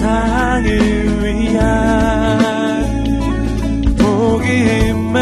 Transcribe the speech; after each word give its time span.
세상을 0.00 0.64
위한 1.22 3.04
복음의 3.98 5.20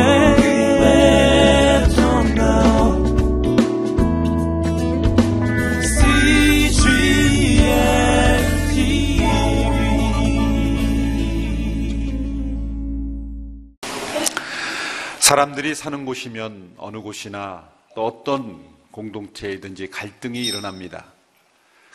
사람들이 15.19 15.75
사는 15.75 16.05
곳이면 16.05 16.75
어느 16.77 16.99
곳이나 16.99 17.69
또 17.97 18.07
어떤 18.07 18.61
공동체이든지 18.93 19.91
갈등이 19.91 20.47
일어납니다. 20.47 21.07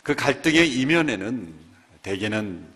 그 0.02 0.14
갈등의 0.14 0.70
이면에는 0.78 1.54
대개는 2.02 2.68
아, 2.68 2.73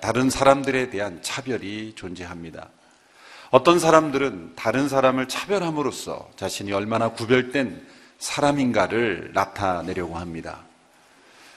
다른 0.00 0.30
사람들에 0.30 0.90
대한 0.90 1.20
차별이 1.22 1.94
존재합니다. 1.94 2.70
어떤 3.50 3.78
사람들은 3.78 4.54
다른 4.56 4.88
사람을 4.88 5.28
차별함으로써 5.28 6.30
자신이 6.36 6.72
얼마나 6.72 7.10
구별된 7.10 7.86
사람인가를 8.18 9.32
나타내려고 9.34 10.16
합니다. 10.16 10.64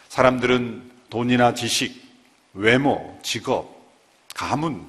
사람들은 0.10 0.92
돈이나 1.10 1.54
지식, 1.54 2.04
외모, 2.54 3.18
직업, 3.24 3.78
가문, 4.36 4.86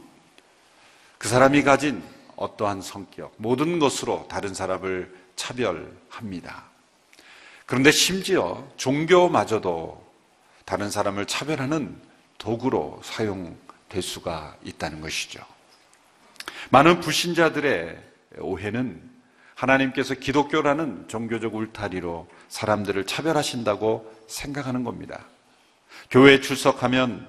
그 1.17 1.29
사람이 1.29 1.63
가진 1.63 2.03
어떠한 2.37 2.83
성격, 2.83 3.35
모든 3.37 3.79
것으로 3.79 4.27
다른 4.29 4.53
사람을 4.55 5.15
차별합니다. 5.37 6.65
그런데 7.67 7.91
심지어 7.91 8.67
종교마저도 8.77 10.07
다른 10.65 10.91
사람을 10.91 11.27
차별하는 11.27 12.08
도구로 12.39 13.01
사용될 13.03 14.03
수가 14.03 14.57
있다는 14.65 15.01
것이죠. 15.01 15.45
많은 16.71 17.01
불신자들의 17.01 17.99
오해는 18.39 19.03
하나님께서 19.55 20.15
기독교라는 20.15 21.09
종교적 21.09 21.55
울타리로 21.55 22.29
사람들을 22.49 23.07
차별하신다고 23.07 24.25
생각하는 24.29 24.85
겁니다. 24.85 25.25
교회에 26.11 26.41
출석하면 26.41 27.29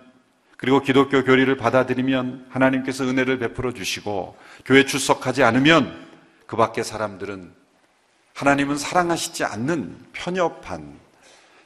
그리고 0.57 0.81
기독교 0.81 1.23
교리를 1.23 1.55
받아들이면 1.57 2.47
하나님께서 2.49 3.05
은혜를 3.05 3.39
베풀어 3.39 3.73
주시고 3.73 4.37
교회 4.65 4.85
출석하지 4.85 5.43
않으면 5.43 6.07
그 6.45 6.55
밖의 6.55 6.83
사람들은 6.83 7.53
하나님은 8.35 8.77
사랑하시지 8.77 9.43
않는 9.45 9.97
편협한 10.13 10.99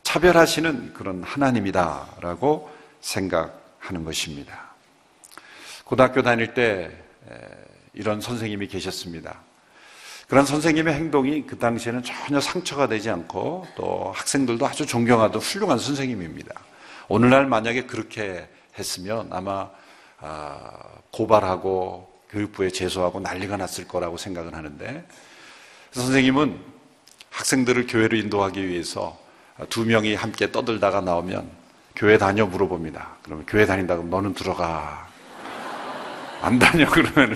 차별하시는 0.03 0.93
그런 0.93 1.23
하나님이다라고 1.23 2.72
생각하는 3.03 4.03
것입니다. 4.03 4.73
고등학교 5.83 6.23
다닐 6.23 6.53
때 6.53 6.89
이런 7.93 8.21
선생님이 8.21 8.67
계셨습니다. 8.67 9.41
그런 10.27 10.45
선생님의 10.45 10.93
행동이 10.95 11.45
그 11.45 11.59
당시에는 11.59 12.01
전혀 12.01 12.39
상처가 12.39 12.87
되지 12.87 13.09
않고 13.09 13.67
또 13.75 14.11
학생들도 14.15 14.65
아주 14.65 14.85
존경하던 14.85 15.41
훌륭한 15.41 15.77
선생님입니다. 15.77 16.55
오늘날 17.09 17.45
만약에 17.45 17.83
그렇게 17.83 18.47
했으면 18.79 19.27
아마 19.31 19.69
아, 20.19 20.69
고발하고 21.11 22.11
교육부에 22.29 22.69
제소하고 22.69 23.19
난리가 23.19 23.57
났을 23.57 23.85
거라고 23.87 24.17
생각을 24.17 24.55
하는데 24.55 25.05
선생님은 25.91 26.59
학생들을 27.29 27.87
교회로 27.87 28.15
인도하기 28.15 28.65
위해서 28.65 29.19
두 29.69 29.85
명이 29.85 30.15
함께 30.15 30.51
떠들다가 30.51 31.01
나오면 31.01 31.62
교회 31.95 32.17
다녀 32.17 32.45
물어봅니다. 32.45 33.17
그러면 33.23 33.45
교회 33.45 33.65
다닌다 33.65 33.95
그러면 33.95 34.09
너는 34.11 34.33
들어가. 34.33 35.07
안 36.41 36.59
다녀 36.59 36.89
그러면은 36.89 37.35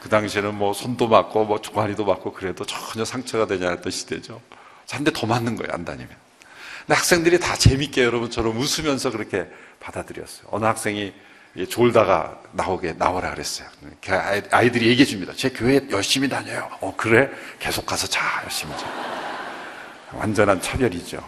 그 0.00 0.08
당시에는 0.08 0.54
뭐 0.54 0.72
손도 0.72 1.08
맞고 1.08 1.44
뭐 1.44 1.60
종아리도 1.60 2.04
맞고 2.04 2.32
그래도 2.32 2.64
전혀 2.66 3.04
상처가 3.04 3.46
되지 3.46 3.64
않았던 3.64 3.90
시대죠. 3.90 4.40
한대 4.90 5.10
더 5.14 5.26
맞는 5.26 5.56
거예요, 5.56 5.72
안 5.72 5.84
다니면. 5.84 6.10
근데 6.80 6.94
학생들이 6.94 7.38
다 7.40 7.54
재밌게 7.54 8.02
여러분처럼 8.04 8.58
웃으면서 8.58 9.10
그렇게 9.10 9.46
받아들였어요. 9.80 10.48
어느 10.50 10.64
학생이 10.64 11.14
졸다가 11.68 12.40
나오게 12.52 12.94
나오라 12.94 13.30
그랬어요. 13.30 13.68
그 14.04 14.12
아이들이 14.50 14.88
얘기해 14.88 15.06
줍니다. 15.06 15.32
제 15.36 15.50
교회 15.50 15.80
열심히 15.90 16.28
다녀요. 16.28 16.68
어, 16.80 16.94
그래? 16.96 17.30
계속 17.58 17.86
가서 17.86 18.06
자, 18.06 18.20
열심히 18.42 18.76
자. 18.76 18.86
완전한 20.12 20.60
차별이죠. 20.60 21.22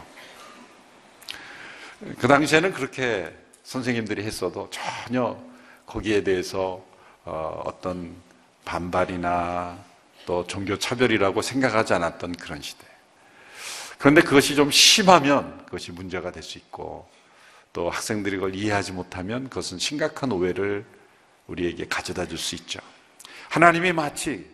그 2.19 2.29
당시에는 2.29 2.73
그렇게 2.73 3.33
선생님들이 3.63 4.23
했어도 4.25 4.69
전혀 4.71 5.39
거기에 5.87 6.23
대해서 6.23 6.85
어, 7.25 7.63
어떤 7.65 8.15
반발이나 8.65 9.79
또 10.27 10.47
종교 10.47 10.79
차별이라고 10.79 11.43
생각하지 11.43 11.95
않았던 11.95 12.33
그런 12.37 12.61
시대. 12.63 12.85
그런데 13.99 14.21
그것이 14.23 14.55
좀 14.55 14.71
심하면 14.71 15.65
그것이 15.65 15.93
문제가 15.93 16.31
될 16.33 16.43
수 16.43 16.59
있고 16.59 17.09
또 17.73 17.91
학생들이 17.91 18.37
그걸 18.37 18.55
이해하지 18.55 18.93
못하면 18.93 19.49
그것은 19.49 19.79
심각한 19.79 20.31
오해를 20.33 20.85
우리에게 21.47 21.87
가져다 21.89 22.27
줄 22.27 22.39
수 22.39 22.55
있죠. 22.55 22.81
하나님이 23.49 23.93
마치 23.93 24.47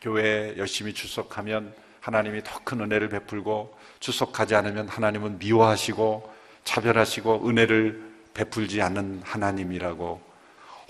교회에 0.00 0.56
열심히 0.56 0.92
출석하면 0.94 1.74
하나님이 2.00 2.42
더 2.44 2.60
큰 2.64 2.80
은혜를 2.80 3.08
베풀고 3.08 3.76
출석하지 4.00 4.54
않으면 4.54 4.88
하나님은 4.88 5.38
미워하시고 5.38 6.35
차별하시고 6.66 7.48
은혜를 7.48 8.04
베풀지 8.34 8.82
않는 8.82 9.22
하나님이라고 9.24 10.20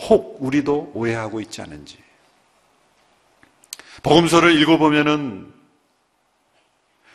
혹 0.09 0.43
우리도 0.43 0.91
오해하고 0.95 1.41
있지 1.41 1.63
않은지. 1.63 1.99
복음서를 4.03 4.61
읽어보면은 4.61 5.53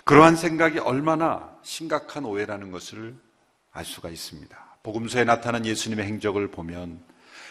그러한 0.05 0.35
생각이 0.35 0.79
얼마나 0.79 1.51
심각한 1.63 2.25
오해라는 2.25 2.71
것을 2.71 3.15
알 3.71 3.85
수가 3.85 4.09
있습니다. 4.09 4.57
복음서에 4.83 5.25
나타난 5.25 5.65
예수님의 5.65 6.05
행적을 6.05 6.49
보면 6.49 6.99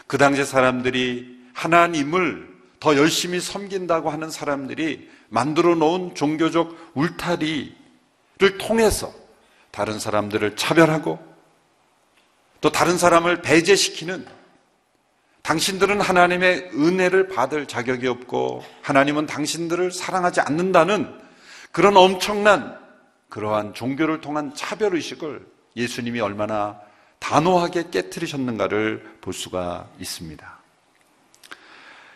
그 0.07 0.19
당시 0.19 0.45
사람들이 0.45 1.39
하나님을 1.55 2.49
더 2.81 2.97
열심히 2.97 3.41
섬긴다고 3.41 4.11
하는 4.11 4.31
사람들이 4.31 5.09
만들어 5.29 5.75
놓은 5.75 6.15
종교적 6.15 6.93
울타리를 6.95 7.75
통해서 8.59 9.20
다른 9.71 9.99
사람들을 9.99 10.57
차별하고 10.57 11.19
또 12.61 12.71
다른 12.71 12.99
사람을 12.99 13.43
배제시키는 13.43 14.27
당신들은 15.43 16.01
하나님의 16.01 16.71
은혜를 16.75 17.29
받을 17.29 17.67
자격이 17.67 18.07
없고 18.07 18.65
하나님은 18.83 19.27
당신들을 19.27 19.91
사랑하지 19.91 20.41
않는다는 20.41 21.19
그런 21.73 21.97
엄청난 21.97 22.79
그러한 23.29 23.75
종교를 23.75 24.21
통한 24.21 24.55
차별의식을 24.55 25.47
예수님이 25.77 26.21
얼마나 26.21 26.81
단호하게 27.21 27.91
깨뜨리셨는가를 27.91 29.19
볼 29.21 29.33
수가 29.33 29.89
있습니다. 29.99 30.59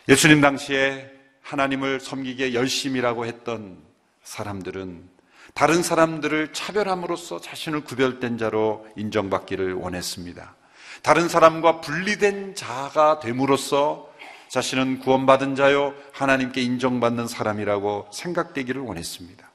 예수님 0.09 0.41
당시에 0.41 1.11
하나님을 1.43 2.01
섬기기에 2.01 2.55
열심이라고 2.55 3.27
했던 3.27 3.79
사람들은 4.25 5.14
다른 5.55 5.85
사람들을 5.85 6.53
차별함으로써 6.53 7.41
자신을 7.41 7.85
구별된 7.85 8.39
자로 8.39 8.87
인정받기를 8.97 9.75
원했습니다. 9.75 10.57
다른 11.03 11.29
사람과 11.29 11.81
분리된 11.81 12.57
자가 12.57 13.21
됨으로써 13.21 14.13
자신은 14.49 14.99
구원받은 14.99 15.55
자요 15.55 15.95
하나님께 16.13 16.61
인정받는 16.61 17.29
사람이라고 17.29 18.09
생각되기를 18.13 18.83
원했습니다. 18.83 19.49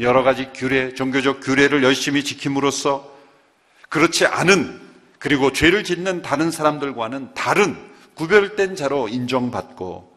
여러 0.00 0.24
가지 0.24 0.50
규례, 0.52 0.94
종교적 0.94 1.40
규례를 1.40 1.84
열심히 1.84 2.24
지킴으로써 2.24 3.08
그렇지 3.88 4.26
않은 4.26 4.80
그리고 5.20 5.52
죄를 5.52 5.84
짓는 5.84 6.22
다른 6.22 6.50
사람들과는 6.50 7.34
다른 7.34 7.76
구별된 8.14 8.74
자로 8.74 9.08
인정받고 9.08 10.13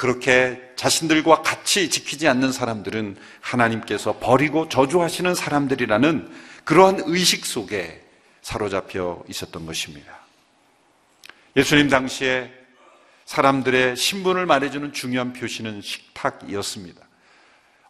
그렇게 0.00 0.58
자신들과 0.76 1.42
같이 1.42 1.90
지키지 1.90 2.26
않는 2.26 2.52
사람들은 2.52 3.18
하나님께서 3.42 4.18
버리고 4.18 4.66
저주하시는 4.66 5.34
사람들이라는 5.34 6.32
그러한 6.64 7.02
의식 7.04 7.44
속에 7.44 8.02
사로잡혀 8.40 9.22
있었던 9.28 9.66
것입니다. 9.66 10.20
예수님 11.54 11.90
당시에 11.90 12.50
사람들의 13.26 13.94
신분을 13.94 14.46
말해주는 14.46 14.94
중요한 14.94 15.34
표시는 15.34 15.82
식탁이었습니다. 15.82 17.02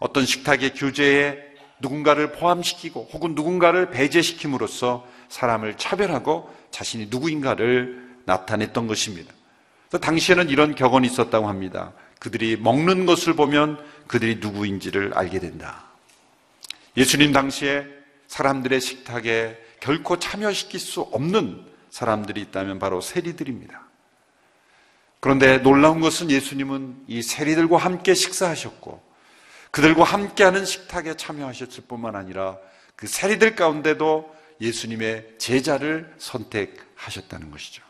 어떤 0.01 0.27
식탁의 0.27 0.75
규제에 0.75 1.39
누군가를 1.79 2.33
포함시키고 2.33 3.09
혹은 3.13 3.37
누군가를 3.37 3.91
배제시킴으로써 3.91 5.07
사람을 5.29 5.77
차별하고 5.77 6.53
자신이 6.73 7.07
누구인가를 7.09 8.05
나타냈던 8.25 8.89
것입니다. 8.89 9.33
당시에는 9.99 10.49
이런 10.49 10.75
격언이 10.75 11.07
있었다고 11.07 11.49
합니다. 11.49 11.93
그들이 12.19 12.57
먹는 12.57 13.07
것을 13.07 13.35
보면 13.35 13.83
그들이 14.07 14.37
누구인지를 14.37 15.13
알게 15.15 15.41
된다. 15.41 15.85
예수님 16.97 17.33
당시에 17.33 17.87
사람들의 18.29 18.81
식탁에 18.81 19.59
결코 19.81 20.19
참여시킬 20.19 20.79
수 20.79 21.01
없는 21.01 21.65
사람들이 21.91 22.41
있다면 22.43 22.79
바로 22.79 23.01
세리들입니다. 23.01 23.89
그런데 25.19 25.59
놀라운 25.59 26.01
것은 26.01 26.31
예수님은 26.31 27.05
이 27.07 27.23
세리들과 27.23 27.77
함께 27.77 28.15
식사하셨고 28.15 29.03
그들과 29.71 30.05
함께하는 30.05 30.65
식탁에 30.65 31.17
참여하셨을 31.17 31.85
뿐만 31.87 32.17
아니라 32.17 32.59
그 32.97 33.07
세리들 33.07 33.55
가운데도 33.55 34.35
예수님의 34.61 35.37
제자를 35.39 36.13
선택하셨다는 36.19 37.51
것이죠. 37.51 37.83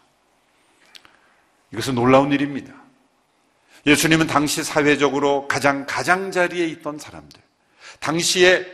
이것은 1.72 1.94
놀라운 1.94 2.32
일입니다. 2.32 2.74
예수님은 3.86 4.26
당시 4.26 4.62
사회적으로 4.62 5.48
가장 5.48 5.86
가장자리에 5.86 6.66
있던 6.66 6.98
사람들, 6.98 7.40
당시의 8.00 8.66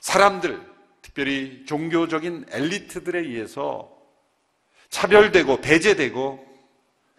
사람들, 0.00 0.60
특별히 1.00 1.64
종교적인 1.66 2.46
엘리트들에 2.50 3.20
의해서 3.20 3.90
차별되고 4.90 5.60
배제되고 5.60 6.44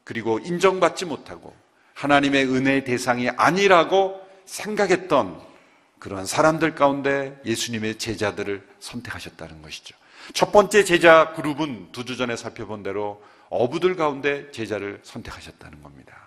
그리고 0.03 0.39
인정받지 0.39 1.05
못하고 1.05 1.55
하나님의 1.93 2.45
은혜의 2.45 2.83
대상이 2.83 3.29
아니라고 3.29 4.21
생각했던 4.45 5.41
그러한 5.99 6.25
사람들 6.25 6.75
가운데 6.75 7.39
예수님의 7.45 7.97
제자들을 7.97 8.67
선택하셨다는 8.79 9.61
것이죠. 9.61 9.95
첫 10.33 10.51
번째 10.51 10.83
제자 10.83 11.33
그룹은 11.35 11.91
두 11.91 12.03
주 12.03 12.17
전에 12.17 12.35
살펴본 12.35 12.83
대로 12.83 13.23
어부들 13.53 13.95
가운데 13.95 14.49
제자를 14.51 14.99
선택하셨다는 15.03 15.83
겁니다. 15.83 16.17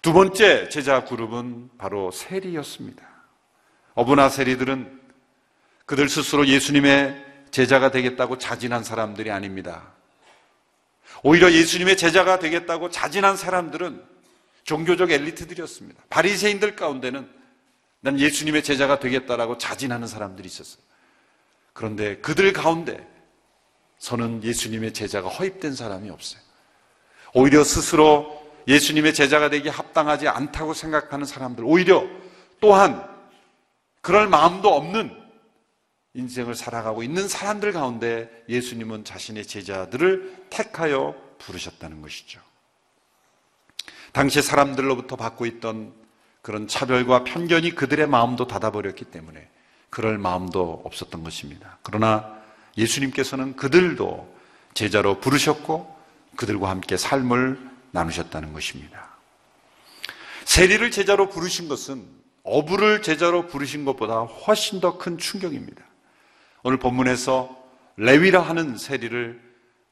두 0.00 0.12
번째 0.12 0.68
제자 0.68 1.04
그룹은 1.04 1.70
바로 1.78 2.10
세리였습니다. 2.10 3.06
어부나 3.94 4.28
세리들은 4.28 5.00
그들 5.86 6.08
스스로 6.08 6.46
예수님의 6.48 7.24
제자가 7.52 7.92
되겠다고 7.92 8.38
자진한 8.38 8.82
사람들이 8.82 9.30
아닙니다. 9.30 9.92
오히려 11.22 11.52
예수님의 11.52 11.96
제자가 11.96 12.40
되겠다고 12.40 12.90
자진한 12.90 13.36
사람들은 13.36 14.02
종교적 14.64 15.12
엘리트들이었습니다. 15.12 16.02
바리새인들 16.10 16.74
가운데는 16.74 17.30
난 18.00 18.18
예수님의 18.18 18.64
제자가 18.64 18.98
되겠다라고 18.98 19.58
자진하는 19.58 20.08
사람들이 20.08 20.48
있었어요. 20.48 20.82
그런데 21.74 22.16
그들 22.16 22.52
가운데 22.52 23.11
저는 24.02 24.42
예수님의 24.42 24.92
제자가 24.92 25.28
허입된 25.28 25.76
사람이 25.76 26.10
없어요. 26.10 26.42
오히려 27.34 27.62
스스로 27.62 28.42
예수님의 28.66 29.14
제자가 29.14 29.48
되기 29.48 29.68
합당하지 29.68 30.26
않다고 30.26 30.74
생각하는 30.74 31.24
사람들, 31.24 31.64
오히려 31.64 32.04
또한 32.60 33.08
그럴 34.00 34.28
마음도 34.28 34.74
없는 34.74 35.16
인생을 36.14 36.56
살아가고 36.56 37.04
있는 37.04 37.28
사람들 37.28 37.72
가운데 37.72 38.28
예수님은 38.48 39.04
자신의 39.04 39.46
제자들을 39.46 40.46
택하여 40.50 41.14
부르셨다는 41.38 42.02
것이죠. 42.02 42.40
당시 44.12 44.42
사람들로부터 44.42 45.14
받고 45.14 45.46
있던 45.46 45.94
그런 46.42 46.66
차별과 46.66 47.22
편견이 47.22 47.76
그들의 47.76 48.08
마음도 48.08 48.48
닫아버렸기 48.48 49.06
때문에 49.06 49.48
그럴 49.90 50.18
마음도 50.18 50.82
없었던 50.84 51.22
것입니다. 51.22 51.78
그러나 51.82 52.41
예수님께서는 52.76 53.56
그들도 53.56 54.32
제자로 54.74 55.20
부르셨고 55.20 55.96
그들과 56.36 56.70
함께 56.70 56.96
삶을 56.96 57.58
나누셨다는 57.90 58.52
것입니다. 58.52 59.10
세리를 60.44 60.90
제자로 60.90 61.28
부르신 61.28 61.68
것은 61.68 62.04
어부를 62.42 63.02
제자로 63.02 63.46
부르신 63.46 63.84
것보다 63.84 64.20
훨씬 64.22 64.80
더 64.80 64.98
큰 64.98 65.18
충격입니다. 65.18 65.82
오늘 66.64 66.78
본문에서 66.78 67.56
레위라 67.96 68.40
하는 68.40 68.76
세리를 68.76 69.40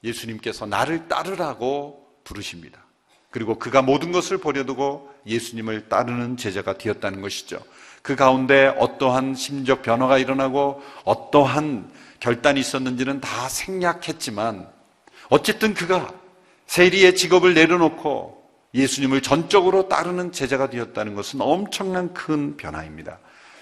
예수님께서 0.02 0.66
나를 0.66 1.08
따르라고 1.08 2.06
부르십니다. 2.24 2.84
그리고 3.30 3.58
그가 3.58 3.82
모든 3.82 4.10
것을 4.12 4.38
버려두고 4.38 5.12
예수님을 5.26 5.88
따르는 5.88 6.36
제자가 6.36 6.78
되었다는 6.78 7.20
것이죠. 7.20 7.62
그 8.02 8.16
가운데 8.16 8.74
어떠한 8.78 9.34
심적 9.34 9.82
변화가 9.82 10.18
일어나고 10.18 10.82
어떠한 11.04 11.90
결단이 12.20 12.60
있었는지는 12.60 13.20
다 13.20 13.48
생략했지만 13.48 14.68
어쨌든 15.28 15.74
그가 15.74 16.12
세리의 16.66 17.16
직업을 17.16 17.54
내려놓고 17.54 18.40
예수님을 18.74 19.22
전적으로 19.22 19.88
따르는 19.88 20.32
제자가 20.32 20.70
되었다는 20.70 21.14
것은 21.14 21.40
엄청난 21.40 22.14
큰 22.14 22.56
변화입니다. 22.56 23.18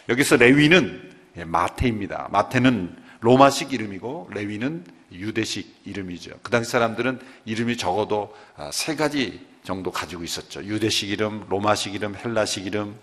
여기서 0.09 0.37
레위는 0.37 1.11
마태입니다. 1.47 2.29
마태는 2.31 2.97
로마식 3.21 3.73
이름이고 3.73 4.31
레위는 4.33 4.85
유대식 5.13 5.83
이름이죠. 5.85 6.39
그 6.43 6.51
당시 6.51 6.71
사람들은 6.71 7.19
이름이 7.47 7.77
적어도 7.77 8.35
아, 8.57 8.71
세 8.73 8.95
가지 8.95 9.41
정도 9.65 9.91
가지고 9.91 10.25
있었죠. 10.25 10.63
유대식 10.65 11.11
이름, 11.11 11.47
로마식 11.49 11.95
이름, 11.95 12.15
헬라식 12.15 12.67
이름. 12.67 12.95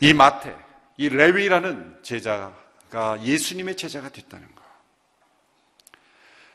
이 0.00 0.12
마태, 0.12 0.54
이 0.98 1.08
레위라는 1.08 1.98
제자가 2.02 3.18
예수님의 3.22 3.76
제자가 3.76 4.08
됐다는 4.10 4.46
것. 4.54 4.56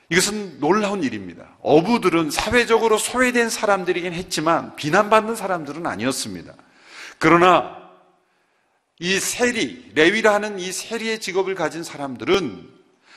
이것은 0.10 0.60
놀라운 0.60 1.04
일입니다. 1.04 1.56
어부들은 1.62 2.32
사회적으로 2.32 2.98
소외된 2.98 3.50
사람들이긴 3.50 4.14
했지만 4.14 4.76
비난받는 4.76 5.36
사람들은 5.36 5.88
아니었습니다. 5.88 6.54
그러나 7.18 7.90
이 9.00 9.20
세리, 9.20 9.92
레위라 9.96 10.34
하는 10.34 10.60
이 10.60 10.72
세리의 10.72 11.22
직업을 11.22 11.56
가진 11.56 11.84
사람들은 11.84 12.70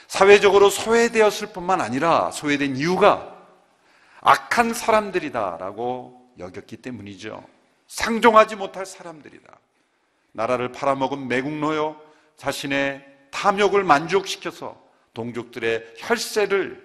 사회적으로 0.07 0.71
소외되었을 0.71 1.49
뿐만 1.53 1.81
아니라 1.81 2.31
소외된 2.31 2.77
이유가 2.77 3.37
악한 4.21 4.73
사람들이다라고 4.73 6.33
여겼기 6.39 6.77
때문이죠. 6.77 7.45
상종하지 7.89 8.57
못할 8.57 8.87
사람들이다. 8.87 9.51
나라를 10.35 10.73
팔아먹은 10.73 11.29
매국노요 11.29 11.97
자신의 12.37 13.05
탐욕을 13.31 13.85
만족시켜서 13.85 14.83
동족들의 15.15 15.95
혈세를 15.97 16.85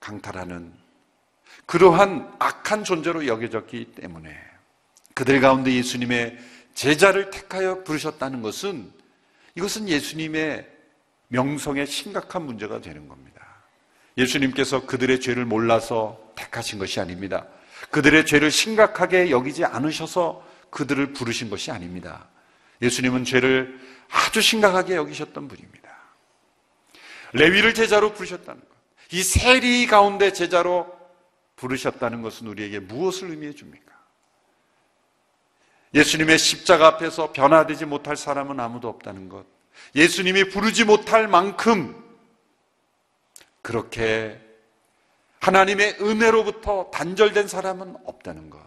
강탈하는 0.00 0.72
그러한 1.66 2.34
악한 2.38 2.84
존재로 2.84 3.26
여겨졌기 3.26 3.92
때문에 3.94 4.36
그들 5.14 5.40
가운데 5.40 5.72
예수님의 5.72 6.38
제자를 6.74 7.30
택하여 7.30 7.84
부르셨다는 7.84 8.42
것은 8.42 8.90
이것은 9.54 9.88
예수님의 9.88 10.68
명성에 11.28 11.86
심각한 11.86 12.44
문제가 12.44 12.80
되는 12.80 13.08
겁니다. 13.08 13.46
예수님께서 14.18 14.86
그들의 14.86 15.20
죄를 15.20 15.44
몰라서 15.44 16.32
택하신 16.34 16.78
것이 16.78 16.98
아닙니다. 17.00 17.46
그들의 17.90 18.26
죄를 18.26 18.50
심각하게 18.50 19.30
여기지 19.30 19.64
않으셔서 19.64 20.44
그들을 20.70 21.12
부르신 21.12 21.50
것이 21.50 21.70
아닙니다. 21.70 22.28
예수님은 22.82 23.24
죄를 23.24 23.78
아주 24.10 24.40
심각하게 24.40 24.96
여기셨던 24.96 25.48
분입니다. 25.48 25.90
레위를 27.32 27.74
제자로 27.74 28.12
부르셨다는 28.12 28.60
것. 28.60 28.68
이 29.12 29.22
세리 29.22 29.86
가운데 29.86 30.32
제자로 30.32 30.98
부르셨다는 31.56 32.22
것은 32.22 32.46
우리에게 32.46 32.80
무엇을 32.80 33.30
의미해 33.30 33.52
줍니까? 33.52 33.90
예수님의 35.94 36.38
십자가 36.38 36.86
앞에서 36.86 37.32
변화되지 37.32 37.84
못할 37.84 38.16
사람은 38.16 38.60
아무도 38.60 38.88
없다는 38.88 39.28
것. 39.28 39.44
예수님이 39.94 40.44
부르지 40.50 40.84
못할 40.84 41.26
만큼 41.28 41.96
그렇게 43.62 44.40
하나님의 45.40 45.96
은혜로부터 46.00 46.90
단절된 46.92 47.48
사람은 47.48 47.96
없다는 48.04 48.50
것. 48.50 48.60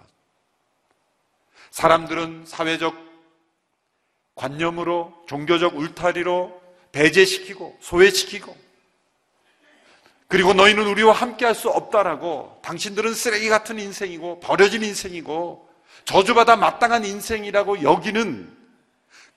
사람들은 1.71 2.43
사회적 2.45 3.12
관념으로 4.35 5.13
종교적 5.27 5.77
울타리로 5.77 6.61
배제시키고 6.91 7.77
소외시키고 7.81 8.55
그리고 10.27 10.53
너희는 10.53 10.87
우리와 10.87 11.13
함께 11.13 11.45
할 11.45 11.53
수 11.53 11.69
없다라고 11.69 12.59
당신들은 12.63 13.13
쓰레기 13.13 13.49
같은 13.49 13.77
인생이고 13.79 14.39
버려진 14.39 14.83
인생이고 14.83 15.69
저주받아 16.05 16.55
마땅한 16.55 17.05
인생이라고 17.05 17.83
여기는 17.83 18.57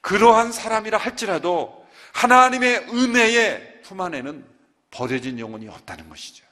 그러한 0.01 0.53
사람이라 0.53 0.99
할지라도 0.99 1.87
하나님의 2.13 2.87
은혜의 2.89 3.83
품 3.83 4.01
안에는 4.01 4.45
버려진 4.91 5.39
영혼이 5.39 5.69
없다는 5.69 6.09
것이죠. 6.09 6.47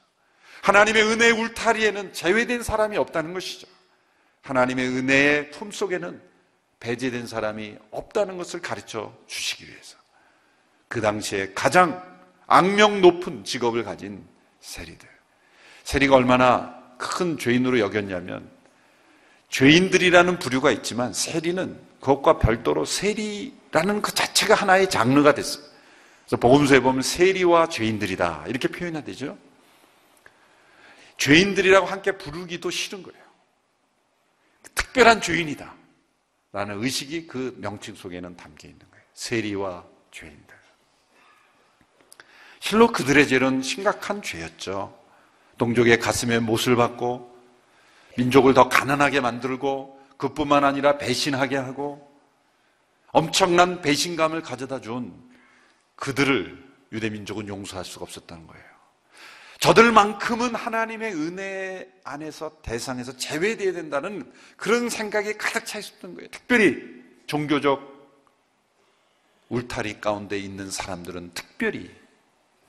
하나님의 0.61 1.03
은혜의 1.03 1.31
울타리에는 1.31 2.13
제외된 2.13 2.61
사람이 2.63 2.97
없다는 2.97 3.33
것이죠. 3.33 3.67
하나님의 4.41 4.87
은혜의 4.87 5.51
품 5.51 5.71
속에는 5.71 6.21
배제된 6.79 7.27
사람이 7.27 7.77
없다는 7.91 8.37
것을 8.37 8.61
가르쳐 8.61 9.13
주시기 9.27 9.67
위해서 9.67 9.97
그 10.87 11.01
당시에 11.01 11.53
가장 11.53 12.03
악명 12.47 13.01
높은 13.01 13.43
직업을 13.43 13.83
가진 13.83 14.25
세리들. 14.59 15.07
세리가 15.83 16.15
얼마나 16.15 16.81
큰 16.97 17.37
죄인으로 17.37 17.79
여겼냐면 17.79 18.49
죄인들이라는 19.49 20.39
부류가 20.39 20.71
있지만 20.71 21.13
세리는 21.13 21.79
그것과 21.99 22.39
별도로 22.39 22.85
세리라는 22.85 24.01
그 24.01 24.13
자체가 24.13 24.53
하나의 24.53 24.89
장르가 24.89 25.33
됐어요. 25.33 25.63
그래서 26.25 26.37
복음서에 26.37 26.79
보면 26.79 27.01
세리와 27.01 27.69
죄인들이다 27.69 28.45
이렇게 28.47 28.67
표현해야 28.67 29.03
되죠. 29.03 29.37
죄인들이라고 31.17 31.85
함께 31.85 32.11
부르기도 32.11 32.69
싫은 32.69 33.03
거예요. 33.03 33.23
특별한 34.73 35.21
죄인이다. 35.21 35.73
라는 36.55 36.81
의식이 36.81 37.27
그 37.27 37.53
명칭 37.57 37.95
속에는 37.95 38.37
담겨 38.37 38.69
있는 38.69 38.79
거예요. 38.89 39.05
세리와 39.13 39.83
죄인들. 40.11 40.55
실로 42.61 42.93
그들의 42.93 43.27
죄는 43.27 43.61
심각한 43.61 44.21
죄였죠. 44.21 44.97
동족의 45.57 45.99
가슴에 45.99 46.39
못을 46.39 46.77
받고 46.77 47.37
민족을 48.17 48.53
더 48.53 48.69
가난하게 48.69 49.19
만들고 49.19 50.01
그뿐만 50.15 50.63
아니라 50.63 50.97
배신하게 50.97 51.57
하고 51.57 52.09
엄청난 53.11 53.81
배신감을 53.81 54.41
가져다 54.41 54.79
준 54.79 55.13
그들을 55.97 56.63
유대 56.93 57.09
민족은 57.09 57.49
용서할 57.49 57.83
수가 57.83 58.03
없었다는 58.03 58.47
거예요. 58.47 58.74
저들만큼은 59.59 60.53
하나님의 60.53 61.13
은혜 61.13 61.89
안에서 62.03 62.61
대상에서 62.61 63.17
제외되어야 63.17 63.73
된다는 63.73 64.31
그런 64.57 64.89
생각이 64.89 65.37
가득 65.37 65.65
차 65.65 65.79
있었던 65.79 66.15
거예요. 66.15 66.29
특별히 66.29 67.03
종교적 67.27 67.95
울타리 69.49 70.01
가운데 70.01 70.37
있는 70.37 70.69
사람들은 70.69 71.31
특별히 71.33 71.89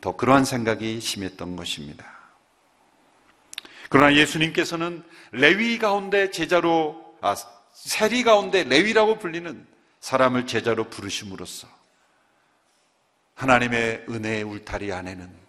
더 0.01 0.17
그러한 0.17 0.45
생각이 0.45 1.01
심했던 1.01 1.57
것입니다. 1.57 2.17
그러나 3.89 4.15
예수님께서는 4.15 5.03
레위 5.33 5.79
가운데 5.79 6.31
제자로, 6.31 7.17
아, 7.21 7.35
세리 7.73 8.23
가운데 8.25 8.65
레위라고 8.65 9.19
불리는 9.19 9.67
사람을 10.01 10.47
제자로 10.47 10.89
부르심으로써 10.89 11.69
하나님의 13.35 14.07
은혜의 14.09 14.43
울타리 14.45 14.93
안에는 14.93 15.46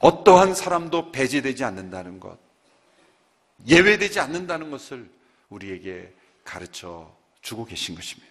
어떠한 0.00 0.54
사람도 0.54 1.12
배제되지 1.12 1.64
않는다는 1.64 2.20
것, 2.20 2.38
예외되지 3.66 4.20
않는다는 4.20 4.70
것을 4.70 5.08
우리에게 5.50 6.12
가르쳐 6.44 7.14
주고 7.42 7.64
계신 7.64 7.94
것입니다. 7.94 8.30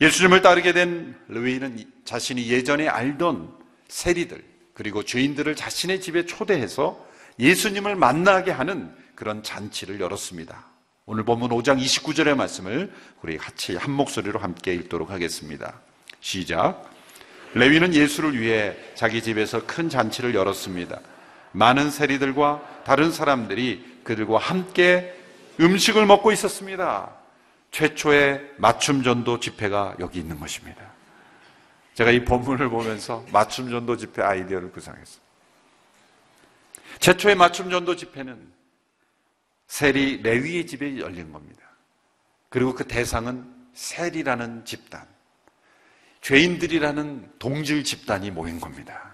예수님을 0.00 0.42
따르게 0.42 0.72
된 0.72 1.18
레위는 1.28 1.90
자신이 2.04 2.48
예전에 2.48 2.88
알던 2.88 3.52
세리들 3.88 4.44
그리고 4.74 5.02
죄인들을 5.02 5.56
자신의 5.56 6.00
집에 6.00 6.24
초대해서 6.24 7.04
예수님을 7.40 7.96
만나게 7.96 8.52
하는 8.52 8.94
그런 9.14 9.42
잔치를 9.42 10.00
열었습니다. 10.00 10.66
오늘 11.06 11.24
본문 11.24 11.50
5장 11.50 11.82
29절의 11.82 12.36
말씀을 12.36 12.92
우리 13.22 13.38
같이 13.38 13.74
한 13.74 13.90
목소리로 13.92 14.38
함께 14.38 14.74
읽도록 14.74 15.10
하겠습니다. 15.10 15.80
시작. 16.20 16.97
레위는 17.54 17.94
예수를 17.94 18.38
위해 18.40 18.76
자기 18.94 19.22
집에서 19.22 19.64
큰 19.66 19.88
잔치를 19.88 20.34
열었습니다. 20.34 21.00
많은 21.52 21.90
세리들과 21.90 22.82
다른 22.84 23.10
사람들이 23.10 24.00
그들과 24.04 24.38
함께 24.38 25.14
음식을 25.60 26.06
먹고 26.06 26.32
있었습니다. 26.32 27.10
최초의 27.70 28.52
맞춤 28.56 29.02
전도 29.02 29.40
집회가 29.40 29.94
여기 29.98 30.18
있는 30.20 30.38
것입니다. 30.38 30.82
제가 31.94 32.10
이 32.10 32.24
본문을 32.24 32.68
보면서 32.68 33.24
맞춤 33.32 33.70
전도 33.70 33.96
집회 33.96 34.22
아이디어를 34.22 34.70
구상했어요. 34.70 35.20
최초의 37.00 37.34
맞춤 37.34 37.70
전도 37.70 37.96
집회는 37.96 38.52
세리 39.66 40.22
레위의 40.22 40.66
집에 40.66 40.98
열린 40.98 41.32
겁니다. 41.32 41.62
그리고 42.48 42.74
그 42.74 42.86
대상은 42.86 43.44
세리라는 43.74 44.64
집단, 44.64 45.06
죄인들이라는 46.20 47.32
동질 47.38 47.84
집단이 47.84 48.30
모인 48.30 48.60
겁니다. 48.60 49.08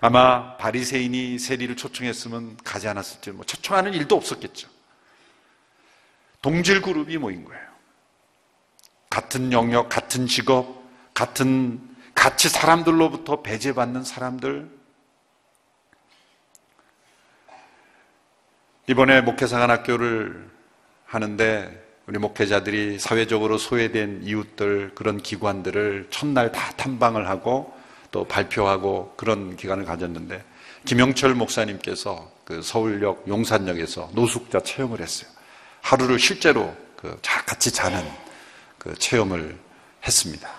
아마 0.00 0.56
바리새인이 0.58 1.38
세리를 1.38 1.76
초청했으면 1.76 2.58
가지 2.58 2.88
않았을지 2.88 3.30
뭐 3.30 3.44
초청하는 3.44 3.94
일도 3.94 4.16
없었겠죠. 4.16 4.68
동질 6.42 6.82
그룹이 6.82 7.16
모인 7.16 7.44
거예요. 7.44 7.64
같은 9.08 9.52
영역, 9.52 9.88
같은 9.88 10.26
직업, 10.26 10.84
같은 11.14 11.80
같이 12.14 12.48
사람들로부터 12.48 13.42
배제받는 13.42 14.04
사람들. 14.04 14.70
이번에 18.88 19.22
목회상한학교를 19.22 20.50
하는데 21.06 21.83
우리 22.06 22.18
목회자들이 22.18 22.98
사회적으로 22.98 23.56
소외된 23.56 24.20
이웃들 24.24 24.92
그런 24.94 25.22
기관들을 25.22 26.08
첫날 26.10 26.52
다 26.52 26.72
탐방을 26.76 27.28
하고 27.28 27.72
또 28.10 28.26
발표하고 28.26 29.14
그런 29.16 29.56
기간을 29.56 29.86
가졌는데 29.86 30.44
김영철 30.84 31.34
목사님께서 31.34 32.30
그 32.44 32.60
서울역 32.60 33.24
용산역에서 33.26 34.10
노숙자 34.12 34.60
체험을 34.60 35.00
했어요. 35.00 35.30
하루를 35.80 36.18
실제로 36.18 36.74
그 36.96 37.18
같이 37.22 37.72
자는 37.72 38.06
그 38.78 38.94
체험을 38.94 39.58
했습니다. 40.06 40.50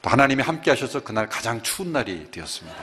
또 0.00 0.10
하나님이 0.10 0.42
함께 0.42 0.70
하셔서 0.70 1.02
그날 1.02 1.28
가장 1.28 1.60
추운 1.62 1.92
날이 1.92 2.30
되었습니다. 2.30 2.76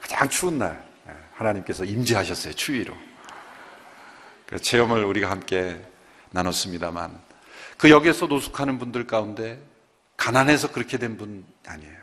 가장 0.00 0.28
추운 0.28 0.58
날 0.58 0.82
예, 1.06 1.12
하나님께서 1.34 1.84
임재하셨어요. 1.84 2.54
추위로. 2.54 3.07
그 4.48 4.58
체험을 4.58 5.04
우리가 5.04 5.30
함께 5.30 5.78
나눴습니다만 6.30 7.20
그 7.76 7.90
역에서 7.90 8.26
노숙하는 8.26 8.78
분들 8.78 9.06
가운데 9.06 9.62
가난해서 10.16 10.72
그렇게 10.72 10.96
된 10.98 11.16
분 11.18 11.44
아니에요. 11.66 11.98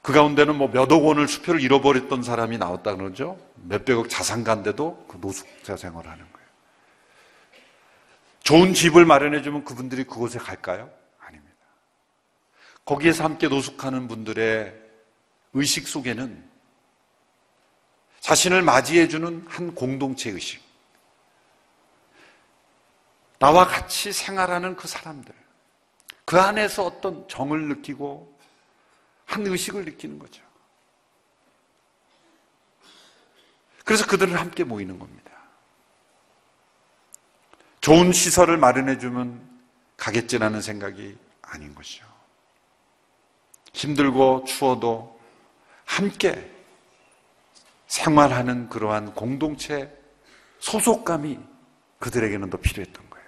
그 0.00 0.12
가운데는 0.12 0.56
뭐 0.56 0.68
몇억 0.68 1.04
원을 1.04 1.28
수표를 1.28 1.60
잃어버렸던 1.60 2.22
사람이 2.22 2.58
나왔다 2.58 2.96
그러죠. 2.96 3.38
몇백억 3.54 4.08
자산가인데도 4.08 5.06
그 5.08 5.18
노숙자 5.20 5.76
생활을 5.76 6.10
하는 6.10 6.24
거예요. 6.32 6.48
좋은 8.42 8.74
집을 8.74 9.04
마련해주면 9.04 9.64
그분들이 9.64 10.04
그곳에 10.04 10.38
갈까요? 10.38 10.90
아닙니다. 11.20 11.54
거기에서 12.84 13.24
함께 13.24 13.48
노숙하는 13.48 14.08
분들의 14.08 14.74
의식 15.52 15.86
속에는 15.86 16.53
자신을 18.24 18.62
맞이해주는 18.62 19.44
한 19.46 19.74
공동체 19.74 20.30
의식. 20.30 20.62
나와 23.38 23.66
같이 23.66 24.14
생활하는 24.14 24.76
그 24.76 24.88
사람들. 24.88 25.34
그 26.24 26.40
안에서 26.40 26.86
어떤 26.86 27.28
정을 27.28 27.68
느끼고 27.68 28.38
한 29.26 29.46
의식을 29.46 29.84
느끼는 29.84 30.18
거죠. 30.18 30.42
그래서 33.84 34.06
그들은 34.06 34.34
함께 34.36 34.64
모이는 34.64 34.98
겁니다. 34.98 35.30
좋은 37.82 38.10
시설을 38.10 38.56
마련해주면 38.56 39.60
가겠지라는 39.98 40.62
생각이 40.62 41.18
아닌 41.42 41.74
것이죠. 41.74 42.06
힘들고 43.74 44.44
추워도 44.46 45.20
함께 45.84 46.53
생활하는 47.94 48.68
그러한 48.70 49.14
공동체 49.14 49.88
소속감이 50.58 51.38
그들에게는 52.00 52.50
더 52.50 52.58
필요했던 52.58 53.08
거예요. 53.08 53.26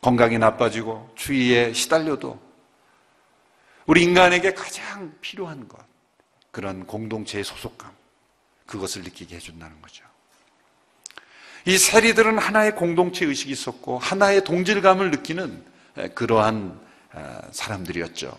건강이 0.00 0.38
나빠지고 0.38 1.12
추위에 1.16 1.74
시달려도 1.74 2.40
우리 3.84 4.04
인간에게 4.04 4.54
가장 4.54 5.14
필요한 5.20 5.68
것, 5.68 5.84
그런 6.50 6.86
공동체의 6.86 7.44
소속감, 7.44 7.92
그것을 8.64 9.02
느끼게 9.02 9.36
해준다는 9.36 9.82
거죠. 9.82 10.02
이 11.66 11.76
세리들은 11.76 12.38
하나의 12.38 12.74
공동체 12.74 13.26
의식이 13.26 13.52
있었고, 13.52 13.98
하나의 13.98 14.44
동질감을 14.44 15.10
느끼는 15.10 15.64
그러한 16.14 16.80
사람들이었죠. 17.50 18.32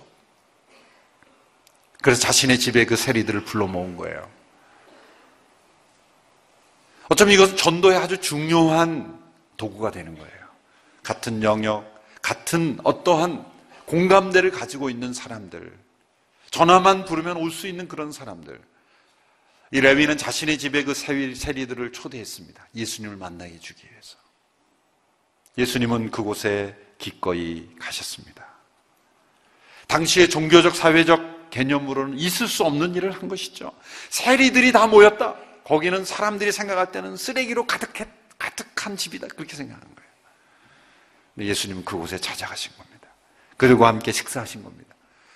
그래서 2.02 2.22
자신의 2.22 2.60
집에 2.60 2.86
그 2.86 2.96
세리들을 2.96 3.44
불러 3.46 3.68
모은 3.68 3.96
거예요. 3.96 4.43
어쩌면 7.14 7.36
이것은 7.36 7.58
전도의 7.58 7.96
아주 7.98 8.20
중요한 8.20 9.22
도구가 9.58 9.92
되는 9.92 10.18
거예요. 10.18 10.44
같은 11.04 11.44
영역, 11.44 11.86
같은 12.24 12.80
어떠한 12.84 13.46
공감대를 13.86 14.50
가지고 14.50 14.90
있는 14.90 15.14
사람들, 15.14 15.78
전화만 16.50 17.06
부르면 17.06 17.38
올 17.38 17.52
수 17.52 17.68
있는 17.68 17.88
그런 17.88 18.12
사람들. 18.12 18.60
이 19.72 19.80
레위는 19.80 20.18
자신의 20.18 20.58
집에 20.58 20.84
그 20.84 20.96
세리들을 20.96 21.92
초대했습니다. 21.92 22.68
예수님을 22.76 23.16
만나게 23.18 23.54
해주기 23.54 23.88
위해서. 23.92 24.18
예수님은 25.60 26.10
그곳에 26.10 26.76
기꺼이 26.98 27.70
가셨습니다. 27.80 28.44
당시의 29.86 30.32
종교적, 30.32 30.76
사회적 30.76 31.52
개념으로는 31.52 32.18
있을 32.18 32.48
수 32.48 32.64
없는 32.64 32.96
일을 32.96 33.12
한 33.12 33.30
것이죠. 33.30 33.72
세리들이 34.10 34.72
다 34.72 34.88
모였다. 34.88 35.53
거기는 35.66 36.04
사람들이 36.04 36.52
생각할 36.52 36.92
때는 36.92 37.16
쓰레기로 37.16 37.66
가득해, 37.66 38.10
가득한 38.38 38.98
집이다. 38.98 39.28
그렇게 39.28 39.56
생각하는 39.56 39.96
거예요. 39.96 41.50
예수님은 41.50 41.86
그곳에 41.86 42.18
찾아가신 42.18 42.76
겁니다. 42.78 43.08
그들과 43.58 43.88
함께 43.88 44.12
식사하신 44.12 44.64
겁니다. 44.64 44.94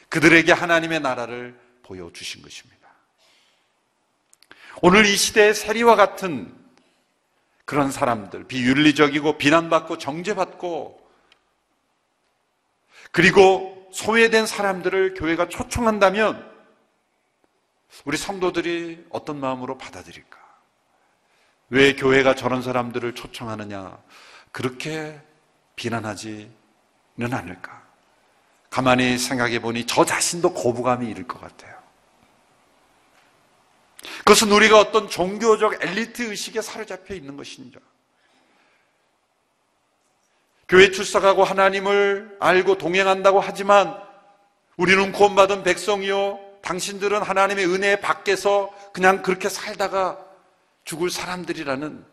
그들에게 0.09 0.51
하나님의 0.51 0.99
나라를 0.99 1.57
보여주신 1.83 2.41
것입니다. 2.41 2.77
오늘 4.81 5.05
이 5.05 5.15
시대의 5.15 5.55
세리와 5.55 5.95
같은 5.95 6.53
그런 7.65 7.91
사람들, 7.91 8.45
비윤리적이고 8.45 9.37
비난받고 9.37 9.97
정죄받고 9.97 11.07
그리고 13.11 13.89
소외된 13.91 14.45
사람들을 14.45 15.15
교회가 15.15 15.49
초청한다면 15.49 16.56
우리 18.05 18.17
성도들이 18.17 19.05
어떤 19.09 19.39
마음으로 19.39 19.77
받아들일까? 19.77 20.37
왜 21.69 21.95
교회가 21.95 22.35
저런 22.35 22.61
사람들을 22.61 23.15
초청하느냐? 23.15 23.97
그렇게 24.51 25.19
비난하지는 25.75 26.49
않을까? 27.17 27.83
가만히 28.69 29.17
생각해 29.17 29.59
보니 29.59 29.85
저 29.85 30.05
자신도 30.05 30.53
거부감이 30.53 31.09
이를 31.09 31.27
것 31.27 31.41
같아요. 31.41 31.75
그것은 34.19 34.51
우리가 34.51 34.79
어떤 34.79 35.09
종교적 35.09 35.83
엘리트 35.83 36.21
의식에 36.23 36.61
사로잡혀 36.61 37.15
있는 37.15 37.37
것인지. 37.37 37.77
교회 40.69 40.91
출석하고 40.91 41.43
하나님을 41.43 42.37
알고 42.39 42.77
동행한다고 42.77 43.39
하지만 43.39 43.97
우리는 44.75 45.11
구원받은 45.11 45.63
백성이요. 45.63 46.46
당신들은 46.67 47.21
하나님의 47.21 47.65
은혜 47.65 48.01
밖에서 48.01 48.75
그냥 48.91 49.21
그렇게 49.21 49.47
살다가 49.47 50.19
죽을 50.83 51.09
사람들이라는 51.09 52.05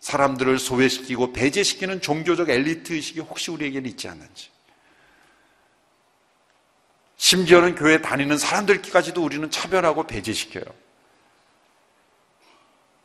사람들을 0.00 0.58
소외시키고 0.58 1.32
배제시키는 1.32 2.02
종교적 2.02 2.50
엘리트 2.50 2.92
의식이 2.92 3.20
혹시 3.20 3.50
우리에게는 3.50 3.88
있지 3.88 4.06
않는지. 4.06 4.50
심지어는 7.16 7.74
교회 7.74 8.02
다니는 8.02 8.36
사람들까지도 8.36 9.24
우리는 9.24 9.50
차별하고 9.50 10.06
배제시켜요. 10.06 10.64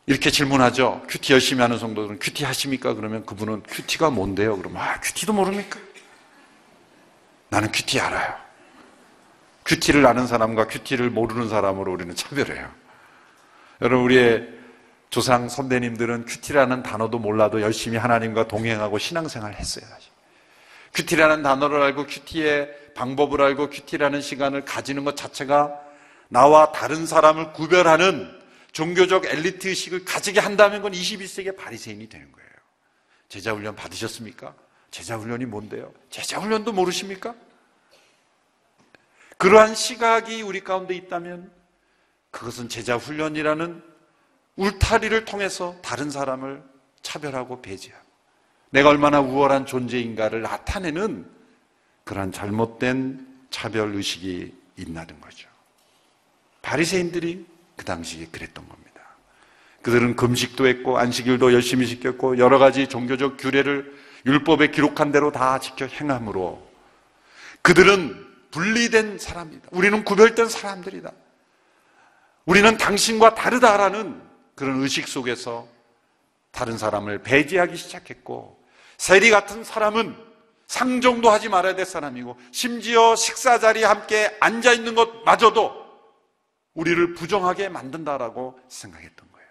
이렇게 0.04 0.30
질문하죠. 0.30 1.06
큐티 1.08 1.32
열심히 1.32 1.62
하는 1.62 1.78
성도들은 1.78 2.18
큐티 2.18 2.44
하십니까? 2.44 2.92
그러면 2.92 3.24
그분은 3.24 3.62
큐티가 3.62 4.10
뭔데요? 4.10 4.58
그러면 4.58 4.82
아, 4.82 5.00
큐티도 5.00 5.32
모릅니까? 5.32 5.80
나는 7.48 7.72
큐티 7.72 7.98
알아요. 7.98 8.41
큐티를 9.64 10.06
아는 10.06 10.26
사람과 10.26 10.66
큐티를 10.66 11.10
모르는 11.10 11.48
사람으로 11.48 11.92
우리는 11.92 12.14
차별해요. 12.14 12.70
여러분, 13.80 14.04
우리의 14.04 14.48
조상 15.10 15.48
선배님들은 15.48 16.24
큐티라는 16.26 16.82
단어도 16.82 17.18
몰라도 17.18 17.60
열심히 17.60 17.98
하나님과 17.98 18.48
동행하고 18.48 18.98
신앙생활 18.98 19.54
했어요. 19.54 19.84
큐티라는 20.94 21.42
단어를 21.42 21.82
알고 21.82 22.06
큐티의 22.06 22.94
방법을 22.94 23.40
알고 23.40 23.70
큐티라는 23.70 24.20
시간을 24.20 24.64
가지는 24.64 25.04
것 25.04 25.16
자체가 25.16 25.78
나와 26.28 26.72
다른 26.72 27.06
사람을 27.06 27.52
구별하는 27.52 28.40
종교적 28.72 29.26
엘리트 29.26 29.68
의식을 29.68 30.04
가지게 30.04 30.40
한다면 30.40 30.78
그건 30.78 30.92
21세기의 30.92 31.56
바리새인이 31.56 32.08
되는 32.08 32.32
거예요. 32.32 32.48
제자 33.28 33.52
훈련 33.52 33.76
받으셨습니까? 33.76 34.54
제자 34.90 35.16
훈련이 35.16 35.46
뭔데요? 35.46 35.92
제자 36.10 36.38
훈련도 36.38 36.72
모르십니까? 36.72 37.34
그러한 39.42 39.74
시각이 39.74 40.40
우리 40.42 40.60
가운데 40.60 40.94
있다면 40.94 41.50
그것은 42.30 42.68
제자 42.68 42.96
훈련이라는 42.96 43.82
울타리를 44.54 45.24
통해서 45.24 45.76
다른 45.82 46.10
사람을 46.10 46.62
차별하고 47.02 47.60
배제하고 47.60 48.06
내가 48.70 48.90
얼마나 48.90 49.20
우월한 49.20 49.66
존재인가를 49.66 50.42
나타내는 50.42 51.28
그러한 52.04 52.30
잘못된 52.30 53.26
차별 53.50 53.96
의식이 53.96 54.54
있나는 54.76 55.20
거죠. 55.20 55.48
바리새인들이 56.62 57.44
그 57.74 57.84
당시에 57.84 58.28
그랬던 58.30 58.68
겁니다. 58.68 59.00
그들은 59.82 60.14
금식도 60.14 60.68
했고 60.68 60.98
안식일도 60.98 61.52
열심히 61.52 61.88
지켰고 61.88 62.38
여러 62.38 62.60
가지 62.60 62.86
종교적 62.86 63.38
규례를 63.38 63.92
율법에 64.24 64.70
기록한 64.70 65.10
대로 65.10 65.32
다 65.32 65.58
지켜 65.58 65.86
행함으로 65.86 66.64
그들은 67.62 68.21
분리된 68.52 69.18
사람이다. 69.18 69.68
우리는 69.72 70.04
구별된 70.04 70.48
사람들이다. 70.48 71.10
우리는 72.44 72.76
당신과 72.76 73.34
다르다라는 73.34 74.22
그런 74.54 74.80
의식 74.82 75.08
속에서 75.08 75.66
다른 76.52 76.78
사람을 76.78 77.22
배제하기 77.22 77.76
시작했고 77.76 78.62
세리 78.98 79.30
같은 79.30 79.64
사람은 79.64 80.16
상종도 80.66 81.30
하지 81.30 81.48
말아야 81.48 81.74
될 81.74 81.84
사람이고 81.84 82.38
심지어 82.52 83.16
식사 83.16 83.58
자리에 83.58 83.84
함께 83.84 84.36
앉아 84.40 84.72
있는 84.72 84.94
것마저도 84.94 85.82
우리를 86.74 87.14
부정하게 87.14 87.68
만든다라고 87.68 88.58
생각했던 88.68 89.32
거예요. 89.32 89.48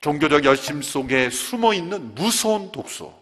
종교적 0.00 0.44
열심 0.44 0.82
속에 0.82 1.30
숨어 1.30 1.74
있는 1.74 2.14
무서운 2.14 2.72
독소. 2.72 3.21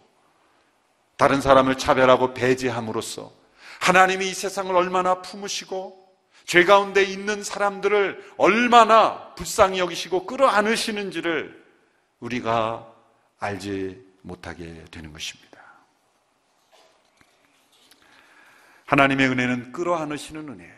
다른 1.21 1.39
사람을 1.39 1.77
차별하고 1.77 2.33
배제함으로써 2.33 3.31
하나님이 3.79 4.31
이 4.31 4.33
세상을 4.33 4.75
얼마나 4.75 5.21
품으시고 5.21 6.11
죄 6.45 6.65
가운데 6.65 7.03
있는 7.03 7.43
사람들을 7.43 8.33
얼마나 8.37 9.35
불쌍히 9.35 9.77
여기시고 9.77 10.25
끌어안으시는지를 10.25 11.63
우리가 12.21 12.91
알지 13.39 14.03
못하게 14.23 14.83
되는 14.89 15.13
것입니다. 15.13 15.61
하나님의 18.87 19.27
은혜는 19.27 19.73
끌어안으시는 19.73 20.49
은혜예요. 20.49 20.73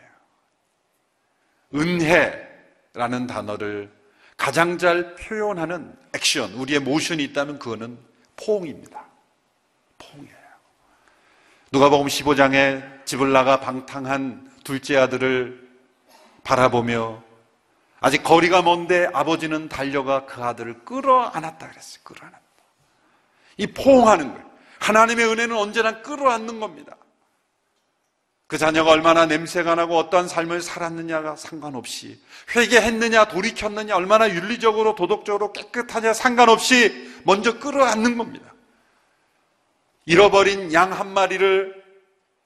은혜라는 1.74 3.26
단어를 3.26 3.90
가장 4.36 4.76
잘 4.76 5.14
표현하는 5.14 5.96
액션, 6.14 6.52
우리의 6.52 6.80
모션이 6.80 7.24
있다면 7.24 7.58
그거는 7.58 7.98
포옹입니다. 8.36 9.03
포옹이에요. 9.98 10.36
누가복음 11.72 12.06
15장에 12.06 13.04
집을 13.04 13.32
나가 13.32 13.60
방탕한 13.60 14.50
둘째 14.64 14.96
아들을 14.96 15.68
바라보며 16.44 17.22
아직 18.00 18.22
거리가 18.22 18.62
먼데 18.62 19.08
아버지는 19.12 19.68
달려가 19.68 20.26
그 20.26 20.42
아들을 20.42 20.84
끌어안았다 20.84 21.70
그랬어요. 21.70 22.00
끌어안았다. 22.04 22.42
이 23.56 23.66
포옹하는 23.68 24.32
거예요. 24.32 24.50
하나님의 24.78 25.26
은혜는 25.26 25.56
언제나 25.56 26.02
끌어안는 26.02 26.60
겁니다. 26.60 26.96
그 28.46 28.58
자녀가 28.58 28.90
얼마나 28.90 29.26
냄새가 29.26 29.74
나고 29.74 29.96
어떠한 29.96 30.28
삶을 30.28 30.60
살았느냐가 30.60 31.34
상관없이 31.34 32.20
회개했느냐 32.54 33.24
돌이켰느냐 33.24 33.96
얼마나 33.96 34.28
윤리적으로 34.28 34.94
도덕적으로 34.94 35.52
깨끗하냐 35.52 36.12
상관없이 36.12 37.10
먼저 37.24 37.58
끌어안는 37.58 38.18
겁니다. 38.18 38.53
잃어버린 40.06 40.72
양 40.72 40.92
한 40.92 41.12
마리를 41.12 41.82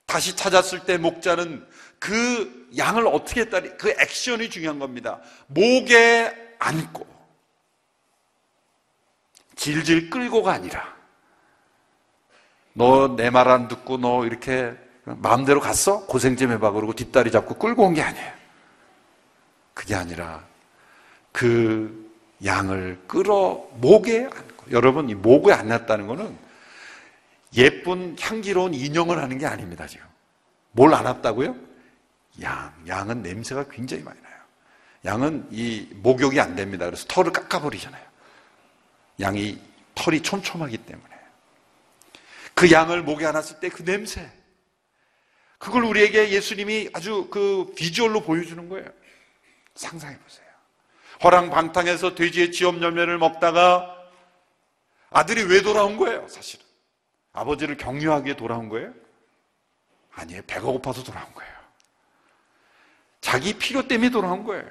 다시 0.06 0.36
찾았을 0.36 0.84
때 0.84 0.96
목자는 0.96 1.66
그 1.98 2.68
양을 2.76 3.06
어떻게 3.06 3.42
했다니 3.42 3.76
그 3.76 3.90
액션이 3.90 4.48
중요한 4.50 4.78
겁니다. 4.78 5.20
목에 5.48 6.54
안고 6.58 7.06
질질 9.56 10.08
끌고가 10.10 10.52
아니라 10.52 10.96
너 12.74 13.08
내 13.16 13.30
말 13.30 13.48
안 13.48 13.66
듣고 13.68 13.98
너 13.98 14.24
이렇게 14.24 14.72
마음대로 15.04 15.60
갔어? 15.60 16.06
고생 16.06 16.36
좀 16.36 16.52
해봐. 16.52 16.70
그러고 16.72 16.92
뒷다리 16.94 17.30
잡고 17.30 17.54
끌고 17.54 17.84
온 17.86 17.94
게 17.94 18.02
아니에요. 18.02 18.32
그게 19.74 19.94
아니라 19.94 20.44
그 21.32 22.08
양을 22.44 23.00
끌어 23.08 23.66
목에 23.74 24.24
안고. 24.24 24.70
여러분, 24.70 25.08
이 25.08 25.14
목에 25.14 25.52
안았다는 25.52 26.06
거는 26.06 26.36
예쁜 27.56 28.16
향기로운 28.20 28.74
인형을 28.74 29.18
하는 29.18 29.38
게 29.38 29.46
아닙니다, 29.46 29.87
지금. 29.87 30.06
뭘 30.72 30.94
안았다고요? 30.94 31.56
양. 32.42 32.74
양은 32.87 33.22
냄새가 33.22 33.68
굉장히 33.68 34.02
많이 34.02 34.20
나요. 34.20 34.34
양은 35.04 35.48
이 35.50 35.88
목욕이 35.94 36.38
안 36.40 36.54
됩니다. 36.54 36.84
그래서 36.84 37.06
털을 37.08 37.32
깎아버리잖아요. 37.32 38.04
양이 39.20 39.58
털이 39.94 40.22
촘촘하기 40.22 40.76
때문에. 40.78 41.08
그 42.54 42.70
양을 42.70 43.02
목에 43.02 43.24
안았을 43.26 43.61
때 43.61 43.68
그 43.68 43.84
냄새. 43.84 44.30
그걸 45.58 45.84
우리에게 45.84 46.30
예수님이 46.30 46.90
아주 46.92 47.28
그 47.30 47.72
비주얼로 47.76 48.22
보여주는 48.22 48.68
거예요. 48.68 48.87
상상해 49.74 50.16
보세요. 50.18 50.46
허랑 51.24 51.50
방탕에서 51.50 52.14
돼지의 52.14 52.52
지엄 52.52 52.80
열매를 52.80 53.18
먹다가 53.18 53.96
아들이 55.11 55.42
왜 55.42 55.62
돌아온 55.62 55.96
거예요, 55.96 56.28
사실은? 56.28 56.64
아버지를 57.38 57.77
격려하기에 57.77 58.37
돌아온 58.37 58.68
거예요? 58.68 58.92
아니에요. 60.12 60.42
배가 60.46 60.62
고파서 60.62 61.03
돌아온 61.03 61.33
거예요. 61.35 61.53
자기 63.20 63.59
필요 63.59 63.87
때문에 63.87 64.11
돌아온 64.11 64.44
거예요. 64.44 64.66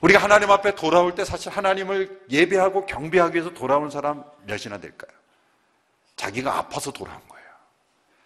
우리가 0.00 0.20
하나님 0.20 0.50
앞에 0.50 0.74
돌아올 0.74 1.14
때 1.14 1.24
사실 1.24 1.52
하나님을 1.52 2.24
예배하고 2.30 2.86
경배하기 2.86 3.34
위해서 3.34 3.54
돌아오는 3.54 3.90
사람 3.90 4.24
몇이나 4.46 4.78
될까요? 4.78 5.16
자기가 6.16 6.56
아파서 6.56 6.90
돌아온 6.92 7.20
거예요. 7.28 7.46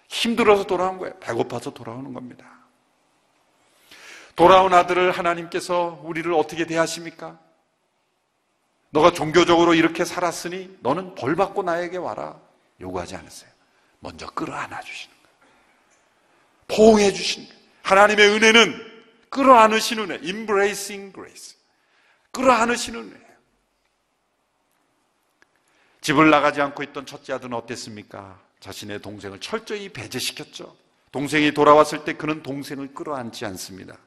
힘들어서 0.08 0.64
돌아온 0.64 0.98
거예요. 0.98 1.18
배고파서 1.18 1.70
돌아오는 1.72 2.14
겁니다. 2.14 2.46
돌아온 4.36 4.72
아들을 4.72 5.10
하나님께서 5.12 6.00
우리를 6.04 6.32
어떻게 6.32 6.66
대하십니까? 6.66 7.38
너가 8.96 9.12
종교적으로 9.12 9.74
이렇게 9.74 10.06
살았으니 10.06 10.78
너는 10.80 11.14
벌 11.16 11.36
받고 11.36 11.62
나에게 11.62 11.98
와라. 11.98 12.40
요구하지 12.80 13.14
않았어요. 13.14 13.50
먼저 14.00 14.26
끌어안아 14.30 14.80
주시는 14.80 15.14
거예요. 15.22 15.36
포옹해 16.68 17.12
주시는 17.12 17.46
거예요. 17.46 17.62
하나님의 17.82 18.28
은혜는 18.30 18.96
끌어안으시는 19.28 20.10
은혜, 20.10 20.14
embracing 20.26 21.12
grace. 21.12 21.58
끌어안으시는 22.30 23.00
은혜예요. 23.00 23.36
집을 26.00 26.30
나가지 26.30 26.62
않고 26.62 26.82
있던 26.84 27.04
첫째 27.04 27.34
아들은 27.34 27.52
어땠습니까? 27.52 28.40
자신의 28.60 29.02
동생을 29.02 29.40
철저히 29.40 29.90
배제시켰죠. 29.90 30.74
동생이 31.12 31.52
돌아왔을 31.52 32.04
때 32.04 32.14
그는 32.14 32.42
동생을 32.42 32.94
끌어안지 32.94 33.44
않습니다. 33.44 33.98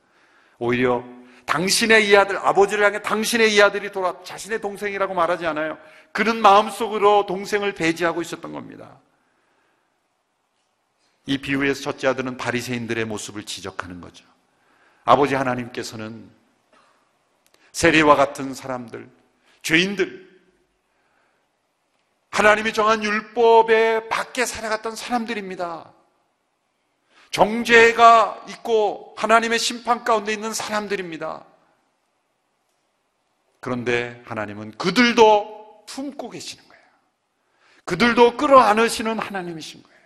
오히려 0.57 1.03
당신의 1.49 2.07
이 2.07 2.15
아들, 2.15 2.37
아버지를 2.37 2.85
향해 2.85 3.01
당신의 3.01 3.55
이 3.55 3.59
아들이 3.59 3.91
돌아 3.91 4.15
자신의 4.23 4.61
동생이라고 4.61 5.15
말하지 5.15 5.47
않아요. 5.47 5.79
그는 6.11 6.39
마음속으로 6.43 7.25
동생을 7.25 7.73
배제하고 7.73 8.21
있었던 8.21 8.51
겁니다. 8.51 8.99
이 11.25 11.39
비유에서 11.39 11.81
첫째 11.81 12.07
아들은 12.07 12.37
바리새인들의 12.37 13.03
모습을 13.05 13.45
지적하는 13.45 13.99
거죠. 13.99 14.25
아버지 15.05 15.33
하나님께서는 15.33 16.29
세리와 17.71 18.15
같은 18.15 18.53
사람들, 18.53 19.09
죄인들, 19.63 20.29
하나님이 22.29 22.73
정한 22.73 23.03
율법에 23.03 24.07
밖에 24.09 24.45
살아갔던 24.45 24.95
사람들입니다. 24.95 25.91
정죄가 27.31 28.45
있고 28.49 29.13
하나님의 29.17 29.59
심판 29.59 30.03
가운데 30.03 30.33
있는 30.33 30.53
사람들입니다. 30.53 31.45
그런데 33.59 34.21
하나님은 34.25 34.77
그들도 34.77 35.85
품고 35.85 36.29
계시는 36.29 36.67
거예요. 36.67 36.83
그들도 37.85 38.37
끌어안으시는 38.37 39.19
하나님이신 39.19 39.83
거예요. 39.83 39.99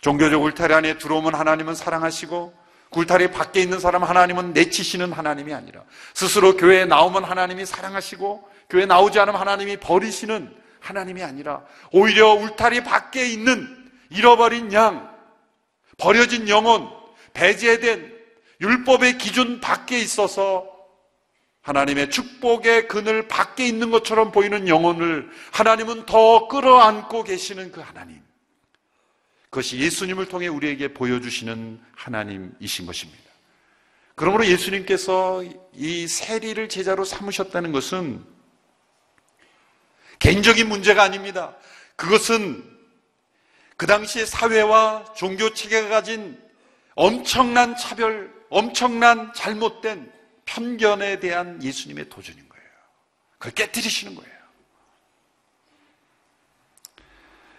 종교적 0.00 0.42
울타리 0.42 0.74
안에 0.74 0.98
들어오면 0.98 1.34
하나님은 1.34 1.74
사랑하시고 1.74 2.64
울타리 2.96 3.30
밖에 3.30 3.60
있는 3.60 3.80
사람 3.80 4.04
하나님은 4.04 4.52
내치시는 4.52 5.12
하나님이 5.12 5.52
아니라 5.54 5.82
스스로 6.12 6.56
교회에 6.56 6.84
나오면 6.84 7.24
하나님이 7.24 7.66
사랑하시고 7.66 8.48
교회 8.70 8.86
나오지 8.86 9.18
않으면 9.18 9.40
하나님이 9.40 9.78
버리시는 9.78 10.54
하나님이 10.80 11.22
아니라 11.22 11.64
오히려 11.92 12.34
울타리 12.34 12.84
밖에 12.84 13.26
있는 13.26 13.83
잃어버린 14.10 14.72
양, 14.72 15.12
버려진 15.96 16.48
영혼, 16.48 16.88
배제된 17.32 18.14
율법의 18.60 19.18
기준 19.18 19.60
밖에 19.60 19.98
있어서 19.98 20.70
하나님의 21.62 22.10
축복의 22.10 22.88
그늘 22.88 23.26
밖에 23.26 23.66
있는 23.66 23.90
것처럼 23.90 24.32
보이는 24.32 24.68
영혼을 24.68 25.30
하나님은 25.52 26.04
더 26.04 26.46
끌어안고 26.48 27.24
계시는 27.24 27.72
그 27.72 27.80
하나님. 27.80 28.22
그것이 29.48 29.78
예수님을 29.78 30.26
통해 30.26 30.46
우리에게 30.48 30.92
보여주시는 30.92 31.80
하나님이신 31.94 32.86
것입니다. 32.86 33.22
그러므로 34.14 34.46
예수님께서 34.46 35.42
이 35.72 36.06
세리를 36.06 36.68
제자로 36.68 37.04
삼으셨다는 37.04 37.72
것은 37.72 38.24
개인적인 40.18 40.68
문제가 40.68 41.02
아닙니다. 41.02 41.56
그것은 41.96 42.73
그 43.76 43.86
당시의 43.86 44.26
사회와 44.26 45.14
종교 45.14 45.52
체계가 45.52 45.88
가진 45.88 46.40
엄청난 46.94 47.76
차별, 47.76 48.32
엄청난 48.50 49.32
잘못된 49.34 50.12
편견에 50.44 51.20
대한 51.20 51.62
예수님의 51.62 52.08
도전인 52.08 52.48
거예요. 52.48 52.64
그걸 53.38 53.54
깨뜨리시는 53.54 54.14
거예요. 54.14 54.34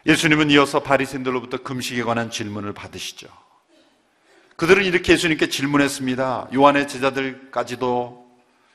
예수님은 0.06 0.52
이어서 0.52 0.84
바리새인들로부터 0.84 1.64
금식에 1.64 2.04
관한 2.04 2.30
질문을 2.30 2.74
받으시죠. 2.74 3.28
그들은 4.56 4.86
이렇게 4.86 5.14
예수님께 5.14 5.50
질문했습니다. 5.50 6.50
요한의 6.54 6.88
제자들까지도 6.88 8.26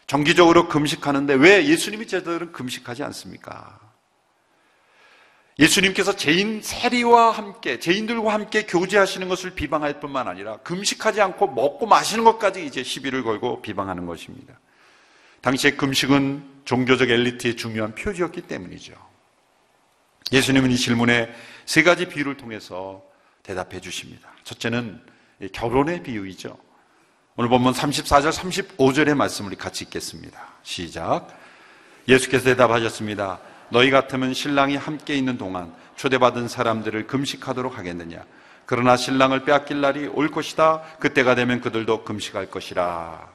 정기적으로 0.07 0.68
금식하는데 0.68 1.35
왜 1.35 1.64
예수님의 1.66 2.09
제자들은 2.09 2.53
금식하지 2.53 3.05
않습니까? 3.05 3.89
예수님께서 5.60 6.16
죄인 6.16 6.62
세리와 6.62 7.32
함께 7.32 7.78
죄인들과 7.78 8.32
함께 8.32 8.64
교제하시는 8.64 9.28
것을 9.28 9.50
비방할 9.50 10.00
뿐만 10.00 10.26
아니라 10.26 10.56
금식하지 10.58 11.20
않고 11.20 11.48
먹고 11.48 11.86
마시는 11.86 12.24
것까지 12.24 12.64
이제 12.64 12.82
시비를 12.82 13.22
걸고 13.22 13.60
비방하는 13.60 14.06
것입니다. 14.06 14.58
당시에 15.42 15.72
금식은 15.72 16.62
종교적 16.64 17.10
엘리트의 17.10 17.56
중요한 17.56 17.94
표지였기 17.94 18.42
때문이죠. 18.42 18.94
예수님은 20.32 20.70
이 20.70 20.76
질문에 20.76 21.30
세 21.66 21.82
가지 21.82 22.08
비유를 22.08 22.38
통해서 22.38 23.02
대답해 23.42 23.80
주십니다. 23.80 24.30
첫째는 24.44 25.00
결혼의 25.52 26.02
비유이죠. 26.02 26.56
오늘 27.36 27.50
본문 27.50 27.72
34절, 27.74 28.32
35절의 28.32 29.14
말씀을 29.14 29.56
같이 29.56 29.84
읽겠습니다. 29.84 30.40
시작. 30.62 31.28
예수께서 32.08 32.44
대답하셨습니다. 32.44 33.40
너희 33.70 33.90
같으면 33.90 34.35
신랑이 34.35 34.76
함께 34.76 35.14
있는 35.14 35.38
동안 35.38 35.72
초대받은 35.96 36.48
사람들을 36.48 37.06
금식하도록 37.06 37.78
하겠느냐? 37.78 38.24
그러나 38.66 38.96
신랑을 38.96 39.44
빼앗길 39.44 39.80
날이 39.80 40.06
올 40.06 40.30
것이다. 40.30 40.83
그때가 41.00 41.35
되면 41.35 41.61
그들도 41.61 42.04
금식할 42.04 42.50
것이라. 42.50 43.28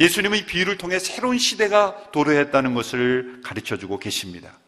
예수님은 0.00 0.38
이 0.38 0.46
비유를 0.46 0.76
통해 0.76 0.98
새로운 0.98 1.38
시대가 1.38 1.96
도래했다는 2.12 2.74
것을 2.74 3.40
가르쳐 3.44 3.76
주고 3.76 3.98
계십니다. 3.98 4.58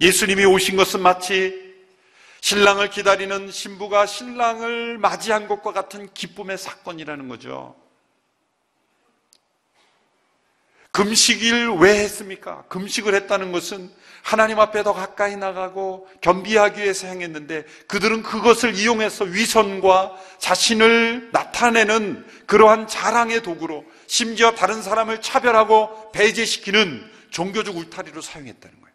예수님이 0.00 0.44
오신 0.44 0.76
것은 0.76 1.00
마치 1.00 1.72
신랑을 2.40 2.90
기다리는 2.90 3.50
신부가 3.50 4.06
신랑을 4.06 4.98
맞이한 4.98 5.48
것과 5.48 5.72
같은 5.72 6.12
기쁨의 6.12 6.58
사건이라는 6.58 7.28
거죠. 7.28 7.81
금식을 10.92 11.78
왜 11.78 11.98
했습니까? 12.00 12.64
금식을 12.68 13.14
했다는 13.14 13.50
것은 13.50 13.90
하나님 14.22 14.60
앞에 14.60 14.82
더 14.82 14.92
가까이 14.92 15.36
나가고 15.36 16.08
겸비하기 16.20 16.80
위해서 16.80 17.06
행했는데 17.06 17.64
그들은 17.88 18.22
그것을 18.22 18.74
이용해서 18.74 19.24
위선과 19.24 20.16
자신을 20.38 21.30
나타내는 21.32 22.24
그러한 22.46 22.86
자랑의 22.86 23.42
도구로 23.42 23.84
심지어 24.06 24.52
다른 24.52 24.82
사람을 24.82 25.22
차별하고 25.22 26.12
배제시키는 26.12 27.10
종교적 27.30 27.76
울타리로 27.76 28.20
사용했다는 28.20 28.80
거예요. 28.80 28.94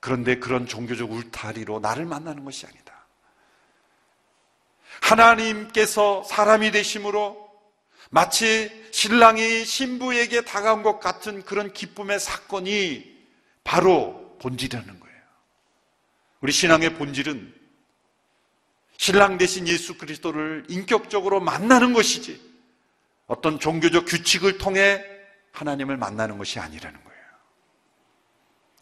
그런데 0.00 0.38
그런 0.38 0.66
종교적 0.66 1.10
울타리로 1.10 1.80
나를 1.80 2.06
만나는 2.06 2.44
것이 2.44 2.64
아니다. 2.64 3.06
하나님께서 5.00 6.22
사람이 6.24 6.70
되심으로 6.70 7.47
마치 8.10 8.88
신랑이 8.90 9.64
신부에게 9.64 10.42
다가온 10.42 10.82
것 10.82 10.98
같은 10.98 11.42
그런 11.42 11.72
기쁨의 11.72 12.20
사건이 12.20 13.16
바로 13.64 14.36
본질이라는 14.40 15.00
거예요. 15.00 15.18
우리 16.40 16.52
신앙의 16.52 16.94
본질은 16.94 17.54
신랑 18.96 19.38
대신 19.38 19.68
예수 19.68 19.96
그리스도를 19.98 20.64
인격적으로 20.68 21.40
만나는 21.40 21.92
것이지 21.92 22.40
어떤 23.26 23.60
종교적 23.60 24.06
규칙을 24.06 24.58
통해 24.58 25.04
하나님을 25.52 25.96
만나는 25.96 26.38
것이 26.38 26.58
아니라는 26.58 27.04
거예요. 27.04 27.18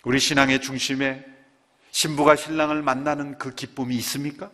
우리 0.04 0.20
신앙의 0.20 0.62
중심에 0.62 1.24
신부가 1.90 2.36
신랑을 2.36 2.82
만나는 2.82 3.38
그 3.38 3.54
기쁨이 3.54 3.96
있습니까? 3.96 4.50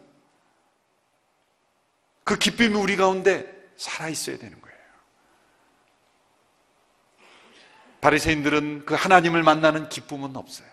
그 2.24 2.38
기쁨이 2.38 2.74
우리 2.74 2.96
가운데 2.96 3.61
살아 3.82 4.08
있어야 4.08 4.38
되는 4.38 4.60
거예요. 4.60 4.78
바리새인들은 8.00 8.84
그 8.86 8.94
하나님을 8.94 9.42
만나는 9.42 9.88
기쁨은 9.88 10.36
없어요. 10.36 10.68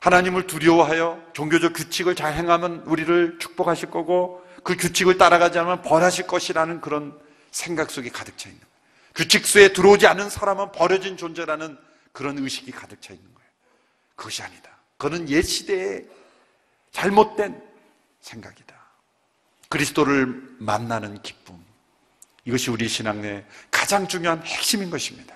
하나님을 0.00 0.46
두려워하여 0.46 1.22
종교적 1.34 1.74
규칙을 1.74 2.16
잘 2.16 2.34
행하면 2.34 2.82
우리를 2.86 3.38
축복하실 3.38 3.90
거고 3.90 4.44
그 4.64 4.76
규칙을 4.76 5.18
따라가지 5.18 5.58
않으면 5.60 5.82
벌하실 5.82 6.26
것이라는 6.26 6.80
그런 6.80 7.16
생각 7.52 7.90
속에 7.90 8.10
가득 8.10 8.36
차 8.36 8.48
있는 8.48 8.60
거예요. 8.60 8.74
규칙수에 9.14 9.72
들어오지 9.72 10.06
않은 10.08 10.30
사람은 10.30 10.72
버려진 10.72 11.16
존재라는 11.16 11.78
그런 12.12 12.38
의식이 12.38 12.72
가득 12.72 13.00
차 13.00 13.12
있는 13.12 13.32
거예요. 13.34 13.50
그것이 14.16 14.42
아니다. 14.42 14.70
그는 14.96 15.28
옛 15.28 15.42
시대의 15.42 16.08
잘못된 16.90 17.60
생각이다. 18.20 18.74
그리스도를 19.68 20.56
만나는 20.58 21.22
기쁨. 21.22 21.67
이것이 22.48 22.70
우리 22.70 22.88
신앙의 22.88 23.44
가장 23.70 23.88
가장 23.88 24.06
중요한 24.06 24.42
핵심인 24.42 24.90
것입니다. 24.90 25.34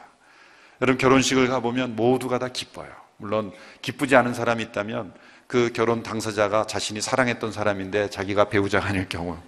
여러분 0.83 0.99
결혼식을 0.99 1.49
가보면 1.49 1.97
모두가 1.97 2.39
다 2.39 2.49
기뻐요. 2.49 2.91
물론 3.17 3.51
기쁘지 3.81 4.15
않은 4.15 4.35
사람이 4.35 4.63
있다면 4.65 5.15
그 5.47 5.73
결혼 5.73 6.03
당사자가 6.03 6.67
자신이 6.67 7.01
사랑했던 7.01 7.51
사람인데 7.51 8.11
자기가 8.11 8.51
배우자가 8.51 8.89
아닐 8.89 9.09
경우 9.09 9.39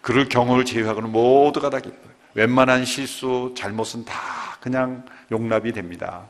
그럴 0.00 0.28
경우를 0.28 0.64
제외하고는 0.64 1.10
모두가 1.10 1.70
다 1.70 1.78
기뻐요. 1.78 2.10
웬만한 2.34 2.84
실수, 2.84 3.54
잘못은 3.56 4.04
다 4.04 4.58
그냥 4.60 5.04
용납이 5.30 5.70
됩니다. 5.70 6.28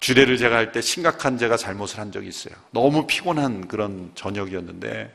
주례를 0.00 0.38
제가 0.38 0.56
할 0.56 0.72
때 0.72 0.80
심각한 0.80 1.36
제가 1.36 1.58
잘못을 1.58 1.98
한 1.98 2.12
적이 2.12 2.28
있어요. 2.28 2.54
너무 2.70 3.06
피곤한 3.06 3.68
그런 3.68 4.12
저녁이었는데 4.14 5.12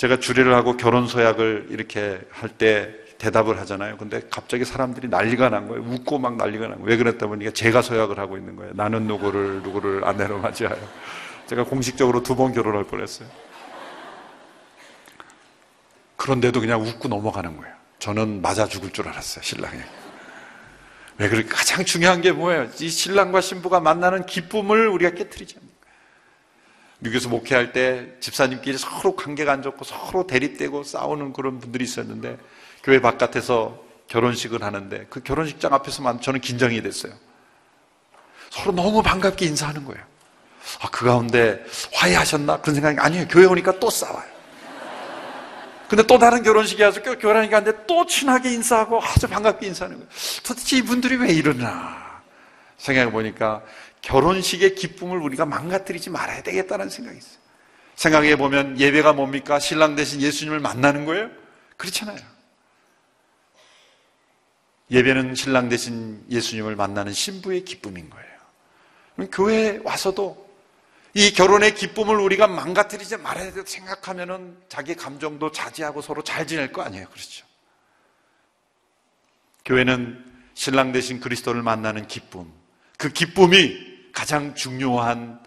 제가 0.00 0.18
주례를 0.18 0.54
하고 0.54 0.78
결혼 0.78 1.06
서약을 1.06 1.66
이렇게 1.68 2.18
할 2.30 2.48
때 2.56 2.94
대답을 3.18 3.58
하잖아요. 3.60 3.98
근데 3.98 4.22
갑자기 4.30 4.64
사람들이 4.64 5.08
난리가 5.08 5.50
난 5.50 5.68
거예요. 5.68 5.82
웃고 5.82 6.18
막 6.18 6.36
난리가 6.38 6.68
난 6.68 6.76
거예요. 6.76 6.86
왜 6.88 6.96
그랬다 6.96 7.26
보니까 7.26 7.50
제가 7.50 7.82
서약을 7.82 8.18
하고 8.18 8.38
있는 8.38 8.56
거예요. 8.56 8.72
나는 8.74 9.02
누구를 9.06 9.60
누구를 9.62 10.06
아내로 10.06 10.38
맞이하여. 10.38 10.78
제가 11.46 11.64
공식적으로 11.64 12.22
두 12.22 12.34
번 12.34 12.54
결혼할 12.54 12.84
뻔했어요. 12.84 13.28
그런데도 16.16 16.60
그냥 16.60 16.80
웃고 16.80 17.08
넘어가는 17.08 17.54
거예요. 17.58 17.74
저는 17.98 18.40
맞아 18.40 18.64
죽을 18.66 18.90
줄 18.92 19.06
알았어요, 19.06 19.42
신랑이. 19.42 19.80
왜 21.18 21.28
그렇게 21.28 21.46
가장 21.46 21.84
중요한 21.84 22.22
게 22.22 22.32
뭐예요? 22.32 22.68
이 22.80 22.88
신랑과 22.88 23.42
신부가 23.42 23.80
만나는 23.80 24.24
기쁨을 24.24 24.88
우리가 24.88 25.10
깨뜨리지 25.10 25.56
거예요. 25.56 25.69
미국에서 27.00 27.28
목회할 27.28 27.72
때 27.72 28.06
집사님끼리 28.20 28.78
서로 28.78 29.16
관계가 29.16 29.52
안 29.52 29.62
좋고 29.62 29.84
서로 29.84 30.26
대립되고 30.26 30.82
싸우는 30.84 31.32
그런 31.32 31.58
분들이 31.58 31.84
있었는데 31.84 32.38
교회 32.82 33.00
바깥에서 33.00 33.82
결혼식을 34.08 34.62
하는데 34.62 35.06
그 35.08 35.22
결혼식장 35.22 35.72
앞에서만 35.72 36.20
저는 36.20 36.40
긴장이 36.40 36.82
됐어요. 36.82 37.12
서로 38.50 38.72
너무 38.72 39.02
반갑게 39.02 39.46
인사하는 39.46 39.84
거예요. 39.84 40.02
아, 40.80 40.90
그 40.90 41.04
가운데 41.04 41.64
화해하셨나? 41.94 42.60
그런 42.60 42.74
생각이 42.74 42.98
아니에요. 42.98 43.26
교회 43.28 43.46
오니까 43.46 43.78
또 43.78 43.88
싸워요. 43.88 44.28
근데 45.88 46.04
또 46.04 46.18
다른 46.18 46.42
결혼식에 46.42 46.84
와서 46.84 47.02
교회하니까 47.02 47.56
하는데 47.56 47.84
또 47.86 48.06
친하게 48.06 48.52
인사하고 48.52 49.02
아주 49.02 49.26
반갑게 49.26 49.66
인사하는 49.66 49.96
거예요. 49.96 50.10
도대체 50.44 50.76
이분들이 50.76 51.16
왜 51.16 51.32
이러나? 51.32 52.20
생각해 52.78 53.10
보니까 53.10 53.62
결혼식의 54.02 54.74
기쁨을 54.74 55.18
우리가 55.18 55.46
망가뜨리지 55.46 56.10
말아야 56.10 56.42
되겠다는 56.42 56.88
생각이 56.88 57.18
있어요. 57.18 57.40
생각해 57.96 58.36
보면 58.36 58.80
예배가 58.80 59.12
뭡니까? 59.12 59.58
신랑 59.58 59.94
대신 59.94 60.22
예수님을 60.22 60.58
만나는 60.58 61.04
거예요? 61.04 61.30
그렇잖아요. 61.76 62.18
예배는 64.90 65.34
신랑 65.34 65.68
대신 65.68 66.24
예수님을 66.30 66.76
만나는 66.76 67.12
신부의 67.12 67.64
기쁨인 67.64 68.10
거예요. 68.10 68.30
교회에 69.30 69.80
와서도 69.84 70.50
이 71.12 71.32
결혼의 71.32 71.74
기쁨을 71.74 72.16
우리가 72.16 72.46
망가뜨리지 72.46 73.18
말아야 73.18 73.52
된다 73.52 73.62
생각하면은 73.66 74.56
자기 74.68 74.94
감정도 74.94 75.50
자제하고 75.50 76.02
서로 76.02 76.22
잘 76.22 76.46
지낼 76.46 76.72
거 76.72 76.82
아니에요. 76.82 77.06
그렇죠? 77.08 77.44
교회는 79.64 80.24
신랑 80.54 80.92
대신 80.92 81.20
그리스도를 81.20 81.62
만나는 81.62 82.06
기쁨. 82.06 82.50
그 82.96 83.10
기쁨이 83.10 83.89
가장 84.12 84.54
중요한, 84.54 85.42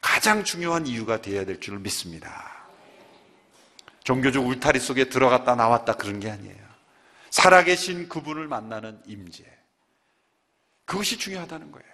가장 0.00 0.44
중요한 0.44 0.86
이유가 0.86 1.20
되어야 1.20 1.44
될 1.44 1.60
줄 1.60 1.78
믿습니다. 1.78 2.50
종교적 4.04 4.46
울타리 4.46 4.80
속에 4.80 5.08
들어갔다 5.08 5.54
나왔다 5.54 5.94
그런 5.94 6.20
게 6.20 6.30
아니에요. 6.30 6.56
살아계신 7.30 8.08
그분을 8.08 8.48
만나는 8.48 9.00
임재. 9.06 9.44
그것이 10.84 11.18
중요하다는 11.18 11.70
거예요. 11.70 11.86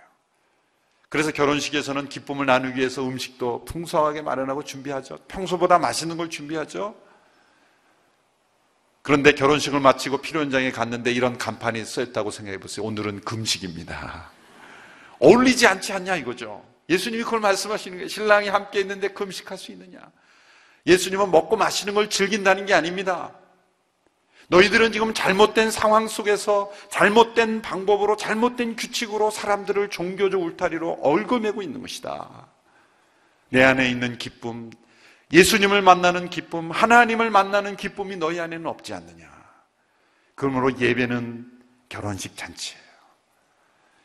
그래서 1.09 1.31
결혼식에서는 1.31 2.09
기쁨을 2.09 2.47
나누기 2.47 2.81
위해서 2.81 3.07
음식도 3.07 3.65
풍성하게 3.67 4.23
마련하고 4.23 4.65
준비하죠. 4.65 5.19
평소보다 5.29 5.79
맛있는 5.79 6.17
걸 6.17 6.31
준비하죠. 6.31 6.97
그런데 9.03 9.33
결혼식을 9.33 9.79
마치고 9.79 10.19
피로 10.19 10.41
현장에 10.41 10.73
갔는데 10.73 11.13
이런 11.13 11.39
간판이 11.39 11.85
써있다고 11.85 12.31
생각해 12.31 12.59
보세요. 12.59 12.85
오늘은 12.87 13.21
금식입니다. 13.21 14.31
어울리지 15.19 15.67
않지 15.67 15.93
않냐 15.93 16.17
이거죠. 16.17 16.65
예수님이 16.89 17.25
그걸 17.25 17.41
말씀하시는 17.41 17.97
거예요. 17.99 18.09
신랑이 18.09 18.49
함께 18.49 18.81
있는데 18.81 19.09
금식할 19.09 19.59
수 19.59 19.73
있느냐. 19.73 19.99
예수님은 20.87 21.31
먹고 21.31 21.57
마시는 21.57 21.95
걸 21.95 22.09
즐긴다는 22.09 22.67
게 22.67 22.75
아닙니다. 22.75 23.33
너희들은 24.49 24.93
지금 24.93 25.13
잘못된 25.13 25.73
상황 25.73 26.07
속에서 26.07 26.73
잘못된 26.91 27.63
방법으로 27.63 28.17
잘못된 28.17 28.77
규칙으로 28.77 29.31
사람들을 29.31 29.91
종교적 29.91 30.41
울타리로 30.41 31.01
얽어매고 31.03 31.63
있는 31.63 31.81
것이다. 31.81 32.47
내 33.49 33.65
안에 33.65 33.91
있는 33.91 34.19
기쁨, 34.19 34.71
예수님을 35.33 35.83
만나는 35.83 36.31
기쁨, 36.31 36.71
하나님을 36.71 37.31
만나는 37.31 37.77
기쁨이 37.77 38.17
너희 38.17 38.39
안에는 38.39 38.67
없지 38.67 38.95
않느냐. 38.95 39.27
그러므로 40.37 40.79
예배는 40.79 41.51
결혼식 41.89 42.37
잔치 42.37 42.77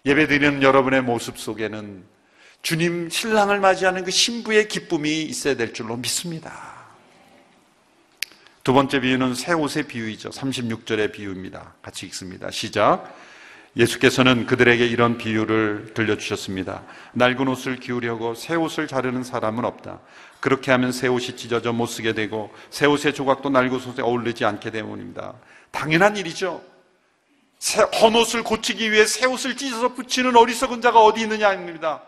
예요. 0.06 0.14
예배 0.14 0.28
드리는 0.28 0.64
여러분의 0.64 1.02
모습 1.02 1.38
속에는 1.38 2.04
주님 2.62 3.10
신랑을 3.10 3.60
맞이하는 3.60 4.04
그 4.04 4.12
신부의 4.12 4.68
기쁨이 4.68 5.24
있어야 5.24 5.56
될 5.56 5.74
줄로 5.74 5.98
믿습니다. 5.98 6.72
두 8.64 8.74
번째 8.74 9.00
비유는 9.00 9.34
새 9.34 9.54
옷의 9.54 9.88
비유이죠. 9.88 10.30
36절의 10.30 11.12
비유입니다. 11.12 11.74
같이 11.82 12.06
읽습니다. 12.06 12.52
시작. 12.52 13.18
예수께서는 13.76 14.46
그들에게 14.46 14.86
이런 14.86 15.18
비유를 15.18 15.94
들려주셨습니다. 15.96 16.84
낡은 17.14 17.48
옷을 17.48 17.78
기우려고 17.78 18.36
새 18.36 18.54
옷을 18.56 18.88
자르는 18.88 19.24
사람은 19.24 19.66
없다. 19.66 20.02
그렇게 20.40 20.72
하면 20.72 20.92
새 20.92 21.08
옷이 21.08 21.38
찢어져 21.38 21.72
못 21.72 21.88
쓰게 21.88 22.14
되고 22.14 22.54
새 22.70 22.86
옷의 22.86 23.14
조각도 23.14 23.50
낡은 23.50 23.74
옷에 23.74 24.02
어울리지 24.02 24.46
않게 24.46 24.72
때문입니다. 24.72 25.34
당연한 25.72 26.18
일이죠. 26.18 26.62
새, 27.62 27.84
헌 28.02 28.16
옷을 28.16 28.44
고치기 28.44 28.92
위해 28.92 29.06
새 29.06 29.28
옷을 29.28 29.56
찢어서 29.56 29.94
붙이는 29.94 30.36
어리석은 30.36 30.82
자가 30.82 31.00
어디 31.00 31.22
있느냐 31.22 31.54
입니다. 31.54 32.02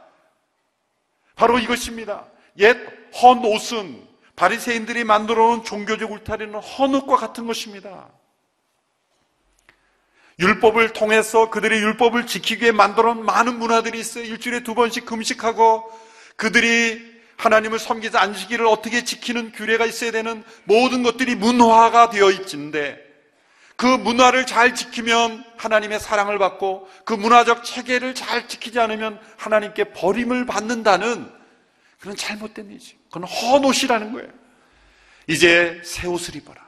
바로 1.36 1.60
이것입니다. 1.60 2.26
옛 2.58 3.04
헌 3.14 3.46
옷은 3.46 4.08
바리새인들이 4.36 5.04
만들어 5.04 5.48
놓은 5.48 5.64
종교적 5.64 6.12
울타리는 6.12 6.54
헌옷과 6.60 7.16
같은 7.18 7.46
것입니다. 7.46 8.10
율법을 10.40 10.94
통해서 10.94 11.52
그들의 11.52 11.80
율법을 11.80 12.26
지키기 12.26 12.64
위해 12.64 12.72
만들어 12.72 13.14
놓은 13.14 13.24
많은 13.24 13.60
문화들이 13.60 14.00
있어요. 14.00 14.24
일주일에 14.24 14.64
두 14.64 14.74
번씩 14.74 15.06
금식하고 15.06 15.92
그들이 16.36 17.14
하나님을 17.38 17.78
섬기자 17.78 18.20
안식일을 18.20 18.66
어떻게 18.66 19.04
지키는 19.04 19.52
규례가 19.52 19.86
있어야 19.86 20.12
되는 20.12 20.44
모든 20.64 21.04
것들이 21.04 21.36
문화가 21.36 22.10
되어 22.10 22.32
있는데 22.32 23.13
그 23.76 23.86
문화를 23.86 24.46
잘 24.46 24.76
지키면 24.76 25.44
하나님의 25.58 26.00
사랑을 26.00 26.38
받고 26.38 26.90
그 27.06 27.14
문화적 27.14 27.64
체계를 27.64 28.16
잘 28.16 28.48
지키지 28.48 28.80
않으면 28.80 29.20
하나님께 29.38 29.86
버림을 29.94 30.46
받는다는 30.46 31.30
그런 32.00 32.16
잘못된 32.16 32.70
일이지. 32.70 32.98
그건 33.10 33.24
헌옷이라는 33.24 34.14
거예요. 34.14 34.30
이제 35.28 35.82
새 35.84 36.08
옷을 36.08 36.36
입어라. 36.36 36.62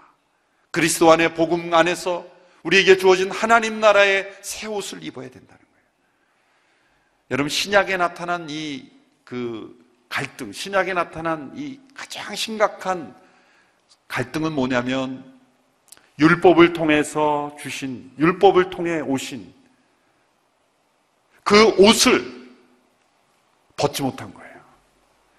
그리스도 0.71 1.11
안에 1.11 1.33
복음 1.33 1.73
안에서 1.73 2.25
우리에게 2.63 2.97
주어진 2.97 3.31
하나님 3.31 3.79
나라의 3.79 4.33
새 4.41 4.67
옷을 4.67 5.03
입어야 5.03 5.29
된다는 5.29 5.59
거예요. 5.59 5.87
여러분 7.31 7.49
신약에 7.49 7.97
나타난 7.97 8.47
이 8.49 8.95
그 9.25 9.75
갈등, 10.07 10.53
신약에 10.53 10.93
나타난 10.93 11.51
이 11.55 11.79
가장 11.93 12.33
심각한 12.35 13.13
갈등은 14.07 14.53
뭐냐면 14.53 15.34
율법을 16.19 16.73
통해서 16.73 17.55
주신 17.59 18.11
율법을 18.17 18.69
통해 18.69 19.01
오신 19.01 19.53
그 21.43 21.67
옷을 21.77 22.23
벗지 23.75 24.01
못한 24.01 24.33
거예요. 24.33 24.55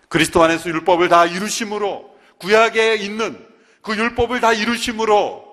그리스도 0.09 0.43
안에서 0.43 0.69
율법을 0.69 1.09
다 1.09 1.27
이루심으로 1.27 2.17
구약에 2.39 2.97
있는 2.97 3.45
그 3.81 3.97
율법을 3.97 4.41
다 4.41 4.53
이루심으로 4.53 5.47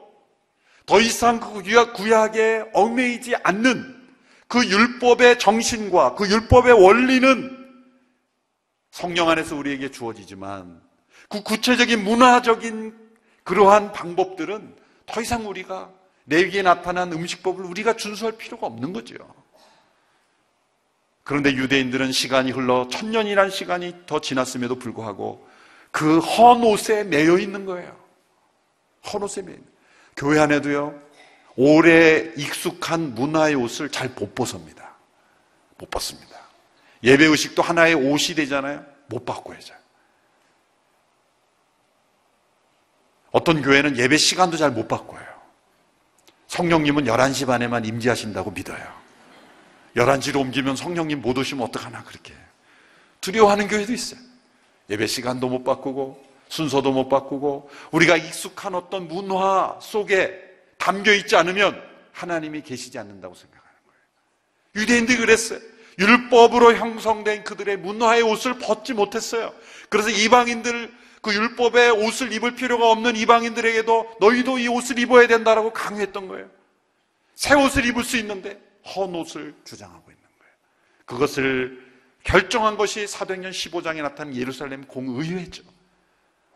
더 0.85 0.99
이상 0.99 1.39
그 1.39 1.63
구약에 1.93 2.65
얽매이지 2.73 3.35
않는 3.43 4.03
그 4.47 4.65
율법의 4.65 5.39
정신과 5.39 6.15
그 6.15 6.29
율법의 6.29 6.73
원리는 6.73 7.57
성령 8.91 9.29
안에서 9.29 9.55
우리에게 9.55 9.89
주어지지만 9.89 10.81
그 11.29 11.41
구체적인 11.41 12.03
문화적인 12.03 12.95
그러한 13.43 13.91
방법들은 13.91 14.75
더 15.05 15.21
이상 15.21 15.47
우리가 15.47 15.91
레위기에 16.25 16.61
나타난 16.61 17.11
음식법을 17.11 17.65
우리가 17.65 17.95
준수할 17.95 18.37
필요가 18.37 18.67
없는 18.67 18.93
거죠. 18.93 19.15
그런데 21.23 21.51
유대인들은 21.53 22.11
시간이 22.11 22.51
흘러 22.51 22.87
천년이란 22.89 23.49
시간이 23.49 24.05
더 24.05 24.19
지났음에도 24.19 24.77
불구하고 24.77 25.47
그 25.91 26.19
헌옷에 26.19 27.03
매여 27.05 27.37
있는 27.37 27.65
거예요. 27.65 27.97
헌옷에 29.11 29.41
매여 29.43 29.55
있는. 29.55 29.67
교회 30.15 30.39
안에도요. 30.39 30.99
오래 31.55 32.31
익숙한 32.35 33.13
문화의 33.15 33.55
옷을 33.55 33.89
잘 33.89 34.09
못 34.15 34.33
벗습니다. 34.35 34.95
못 35.77 35.89
벗습니다. 35.89 36.39
예배 37.03 37.25
의식도 37.25 37.61
하나의 37.61 37.93
옷이 37.95 38.35
되잖아요. 38.35 38.83
못 39.07 39.25
바꿔야죠. 39.25 39.73
어떤 43.33 43.61
교회는 43.61 43.97
예배 43.97 44.15
시간도 44.15 44.57
잘 44.57 44.71
못 44.71 44.87
바꿔요. 44.87 45.25
성령님은 46.47 47.05
11시 47.05 47.47
반에만 47.47 47.83
임재하신다고 47.83 48.51
믿어요. 48.51 48.93
11시로 49.95 50.39
옮기면 50.39 50.75
성령님 50.75 51.21
못 51.21 51.37
오시면 51.37 51.65
어떡하나 51.65 52.03
그렇게. 52.03 52.33
두려워하는 53.21 53.67
교회도 53.67 53.91
있어요. 53.91 54.19
예배 54.89 55.07
시간도 55.07 55.49
못 55.49 55.63
바꾸고 55.63 56.23
순서도 56.49 56.91
못 56.91 57.09
바꾸고 57.09 57.71
우리가 57.91 58.17
익숙한 58.17 58.75
어떤 58.75 59.07
문화 59.07 59.79
속에 59.81 60.39
담겨 60.77 61.11
있지 61.13 61.35
않으면 61.35 61.81
하나님이 62.11 62.61
계시지 62.61 62.99
않는다고 62.99 63.33
생각하는 63.33 63.73
거예요. 63.87 64.83
유대인들이 64.83 65.17
그랬어요. 65.17 65.59
율법으로 65.97 66.75
형성된 66.75 67.43
그들의 67.43 67.77
문화의 67.77 68.21
옷을 68.21 68.59
벗지 68.59 68.93
못했어요. 68.93 69.53
그래서 69.89 70.09
이방인들 70.09 70.91
그 71.23 71.33
율법의 71.33 71.91
옷을 71.91 72.33
입을 72.33 72.55
필요가 72.55 72.91
없는 72.91 73.15
이방인들에게도 73.15 74.17
너희도 74.19 74.59
이 74.59 74.67
옷을 74.67 74.99
입어야 74.99 75.25
된다라고 75.25 75.71
강요했던 75.71 76.27
거예요. 76.27 76.49
새 77.33 77.55
옷을 77.55 77.85
입을 77.85 78.03
수 78.03 78.17
있는데 78.17 78.61
헌 78.85 79.15
옷을 79.15 79.55
주장하고 79.63 80.11
있는 80.11 80.21
거예요. 80.37 80.53
그것을 81.05 81.81
결정한 82.23 82.75
것이 82.75 83.07
사도행전 83.07 83.53
15장에 83.53 84.01
나타난 84.01 84.35
예루살렘 84.35 84.83
공의회죠. 84.83 85.63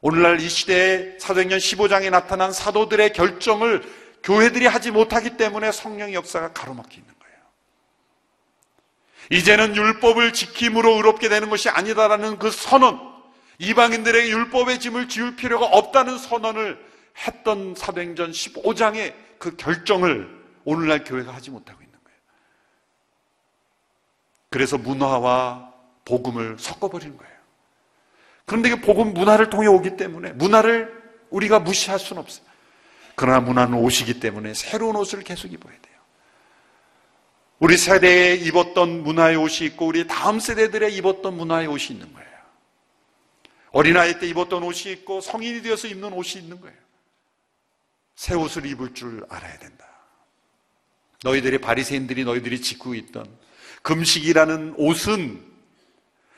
오늘날 0.02 0.42
이 0.42 0.50
시대에 0.50 1.18
사도행전 1.18 1.60
15장에 1.60 2.10
나타난 2.10 2.52
사도들의 2.52 3.14
결정을 3.14 3.84
교회들이 4.22 4.66
하지 4.68 4.92
못하기 4.92 5.38
때문에 5.38 5.72
성령 5.72 6.14
역사가 6.14 6.52
가로막혀 6.52 6.98
있는 6.98 7.14
거예요. 7.18 7.38
이제는 9.32 9.78
율법을 9.78 10.34
지킴으로 10.34 10.96
의롭게 10.96 11.30
되는 11.30 11.50
것이 11.50 11.70
아니다라는 11.70 12.38
그 12.38 12.52
선언, 12.52 13.17
이방인들에게 13.60 14.30
율법의 14.30 14.80
짐을 14.80 15.10
지울 15.10 15.36
필요가 15.36 15.65
없다는 15.65 16.17
선언을 16.17 16.80
했던 17.26 17.74
사도행전 17.76 18.32
15장의 18.32 19.13
그 19.39 19.56
결정을 19.56 20.30
오늘날 20.63 21.04
교회가 21.04 21.34
하지 21.34 21.50
못하고 21.50 21.82
있는 21.82 21.98
거예요. 22.04 22.20
그래서 24.50 24.78
문화와 24.78 25.74
복음을 26.06 26.58
섞어버리는 26.60 27.17
거예요. 27.17 27.38
그런데 28.46 28.70
그 28.70 28.80
복음 28.80 29.13
문화를 29.13 29.50
통해 29.50 29.67
오기 29.67 29.98
때문에 29.98 30.32
문화를 30.34 30.93
우리가 31.30 31.60
무시할 31.60 32.00
수는 32.00 32.22
없어요. 32.22 32.46
그러나 33.15 33.39
문화는 33.39 33.78
옷이기 33.80 34.20
때문에 34.20 34.54
새로운 34.54 34.96
옷을 34.96 35.24
계속 35.24 35.52
입어야 35.52 35.74
돼요. 35.74 35.98
우리 37.60 37.76
세대에 37.76 38.36
입었던 38.36 39.04
문화의 39.04 39.36
옷이 39.36 39.67
있고 39.67 39.88
우리 39.88 40.06
다음 40.06 40.39
세대들의 40.39 40.96
입었던 40.96 41.36
문화의 41.36 41.67
옷이 41.67 41.88
있는 41.89 42.13
거예요. 42.13 42.27
어린아이 43.78 44.18
때 44.18 44.28
입었던 44.28 44.63
옷이 44.63 44.92
있고 44.92 45.22
성인이 45.22 45.62
되어서 45.62 45.88
입는 45.88 46.12
옷이 46.12 46.42
있는 46.42 46.60
거예요. 46.60 46.76
새 48.16 48.34
옷을 48.34 48.66
입을 48.66 48.96
줄 48.96 49.24
알아야 49.30 49.56
된다. 49.60 49.86
너희들이 51.24 51.60
바리새인들이 51.60 52.24
너희들이 52.24 52.60
짓고 52.60 52.96
있던 52.96 53.28
금식이라는 53.84 54.74
옷은 54.78 55.46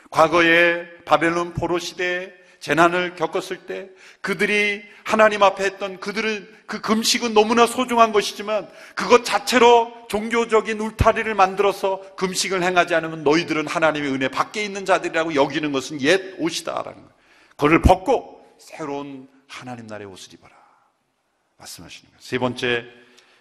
과거에 0.09 0.85
바벨론 1.05 1.53
포로 1.53 1.79
시대에 1.79 2.33
재난을 2.59 3.15
겪었을 3.15 3.59
때 3.59 3.89
그들이 4.19 4.83
하나님 5.05 5.41
앞에 5.41 5.63
했던 5.63 6.01
그들은 6.01 6.45
그 6.65 6.81
금식은 6.81 7.33
너무나 7.33 7.65
소중한 7.65 8.11
것이지만 8.11 8.69
그것 8.95 9.23
자체로 9.23 9.93
종교적인 10.09 10.77
울타리를 10.77 11.33
만들어서 11.35 12.01
금식을 12.17 12.63
행하지 12.63 12.95
않으면 12.95 13.23
너희들은 13.23 13.65
하나님의 13.65 14.11
은혜 14.11 14.27
밖에 14.27 14.61
있는 14.61 14.83
자들이라고 14.83 15.35
여기는 15.35 15.71
것은 15.71 16.01
옛 16.01 16.35
옷이다라는 16.37 16.95
거예요. 16.95 17.18
그를 17.59 17.81
벗고 17.81 18.43
새로운 18.57 19.27
하나님 19.47 19.87
나라의 19.87 20.07
옷을 20.07 20.33
입어라. 20.33 20.53
말씀하시는 21.57 22.09
거예요. 22.09 22.19
세 22.21 22.37
번째 22.39 22.85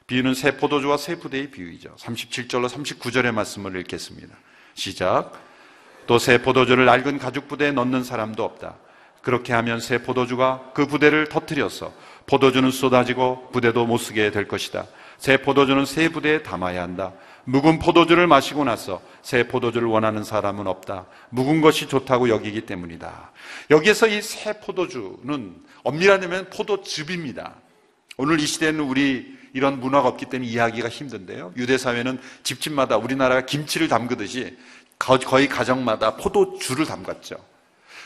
비유는 0.06 0.34
새 0.34 0.56
포도주와 0.56 0.96
새 0.96 1.18
부대의 1.18 1.50
비유이죠. 1.50 1.94
37절로 1.96 2.68
39절의 2.68 3.32
말씀을 3.32 3.76
읽겠습니다. 3.80 4.34
시작. 4.74 5.32
또 6.06 6.18
새 6.18 6.40
포도주를 6.40 6.86
낡은 6.86 7.18
가죽 7.18 7.48
부대에 7.48 7.70
넣는 7.72 8.02
사람도 8.02 8.42
없다. 8.42 8.76
그렇게 9.20 9.52
하면 9.52 9.78
새 9.78 10.02
포도주가 10.02 10.70
그 10.74 10.86
부대를 10.86 11.28
터뜨려서 11.28 11.92
포도주는 12.26 12.70
쏟아지고 12.70 13.50
부대도 13.52 13.84
못 13.86 13.98
쓰게 13.98 14.30
될 14.30 14.48
것이다. 14.48 14.86
새 15.18 15.36
포도주는 15.36 15.84
새 15.84 16.08
부대에 16.08 16.42
담아야 16.42 16.82
한다. 16.82 17.12
묵은 17.48 17.78
포도주를 17.78 18.26
마시고 18.26 18.64
나서 18.64 19.00
새 19.22 19.48
포도주를 19.48 19.88
원하는 19.88 20.22
사람은 20.22 20.66
없다. 20.66 21.06
묵은 21.30 21.62
것이 21.62 21.88
좋다고 21.88 22.28
여기기 22.28 22.66
때문이다. 22.66 23.32
여기에서 23.70 24.06
이 24.06 24.20
새 24.20 24.60
포도주는 24.60 25.56
엄밀하면 25.82 26.50
포도즙입니다. 26.50 27.54
오늘 28.18 28.38
이 28.40 28.46
시대는 28.46 28.80
우리 28.80 29.34
이런 29.54 29.80
문화가 29.80 30.08
없기 30.08 30.26
때문에 30.26 30.50
이해하기가 30.50 30.90
힘든데요. 30.90 31.54
유대 31.56 31.78
사회는 31.78 32.20
집집마다 32.42 32.98
우리나라가 32.98 33.46
김치를 33.46 33.88
담그듯이 33.88 34.58
거의 34.98 35.48
가정마다 35.48 36.16
포도주를 36.16 36.84
담갔죠. 36.84 37.36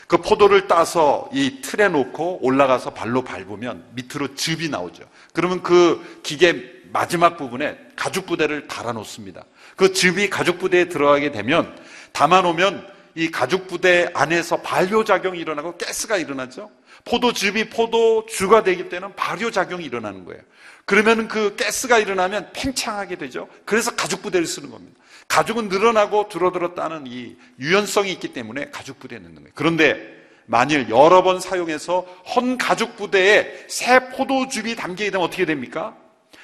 그 0.07 0.17
포도를 0.17 0.67
따서 0.69 1.29
이 1.33 1.59
틀에 1.61 1.89
놓고 1.89 2.45
올라가서 2.45 2.91
발로 2.91 3.23
밟으면 3.23 3.83
밑으로 3.93 4.35
즙이 4.35 4.69
나오죠. 4.69 5.03
그러면 5.33 5.63
그 5.63 6.21
기계 6.23 6.72
마지막 6.93 7.37
부분에 7.37 7.75
가죽 7.95 8.27
부대를 8.27 8.67
달아 8.67 8.91
놓습니다. 8.93 9.43
그 9.75 9.91
즙이 9.91 10.29
가죽 10.29 10.59
부대에 10.59 10.87
들어가게 10.87 11.31
되면 11.31 11.75
담아 12.11 12.41
놓으면 12.43 12.87
이 13.15 13.31
가죽 13.31 13.67
부대 13.67 14.09
안에서 14.13 14.61
발효 14.61 15.03
작용이 15.03 15.39
일어나고 15.39 15.77
가스가 15.77 16.17
일어나죠. 16.17 16.69
포도즙이 17.05 17.69
포도주가 17.69 18.63
되기 18.63 18.89
때는 18.89 19.15
발효 19.15 19.51
작용이 19.51 19.83
일어나는 19.83 20.23
거예요. 20.23 20.41
그러면 20.85 21.27
그 21.27 21.55
가스가 21.55 21.97
일어나면 21.97 22.51
팽창하게 22.53 23.17
되죠. 23.17 23.49
그래서 23.65 23.95
가죽 23.95 24.21
부대를 24.21 24.45
쓰는 24.45 24.69
겁니다. 24.69 24.99
가죽은 25.27 25.69
늘어나고 25.69 26.29
줄어들었다는 26.29 27.05
이 27.07 27.35
유연성이 27.59 28.11
있기 28.13 28.33
때문에 28.33 28.69
가죽 28.69 28.99
부대에 28.99 29.17
넣는 29.19 29.35
거예요. 29.35 29.49
그런데 29.55 29.97
만일 30.45 30.89
여러 30.89 31.23
번 31.23 31.39
사용해서 31.39 32.01
헌 32.35 32.57
가죽 32.57 32.95
부대에 32.97 33.65
새 33.67 34.09
포도즙이 34.09 34.75
담기게 34.75 35.09
되면 35.09 35.25
어떻게 35.25 35.45
됩니까? 35.45 35.95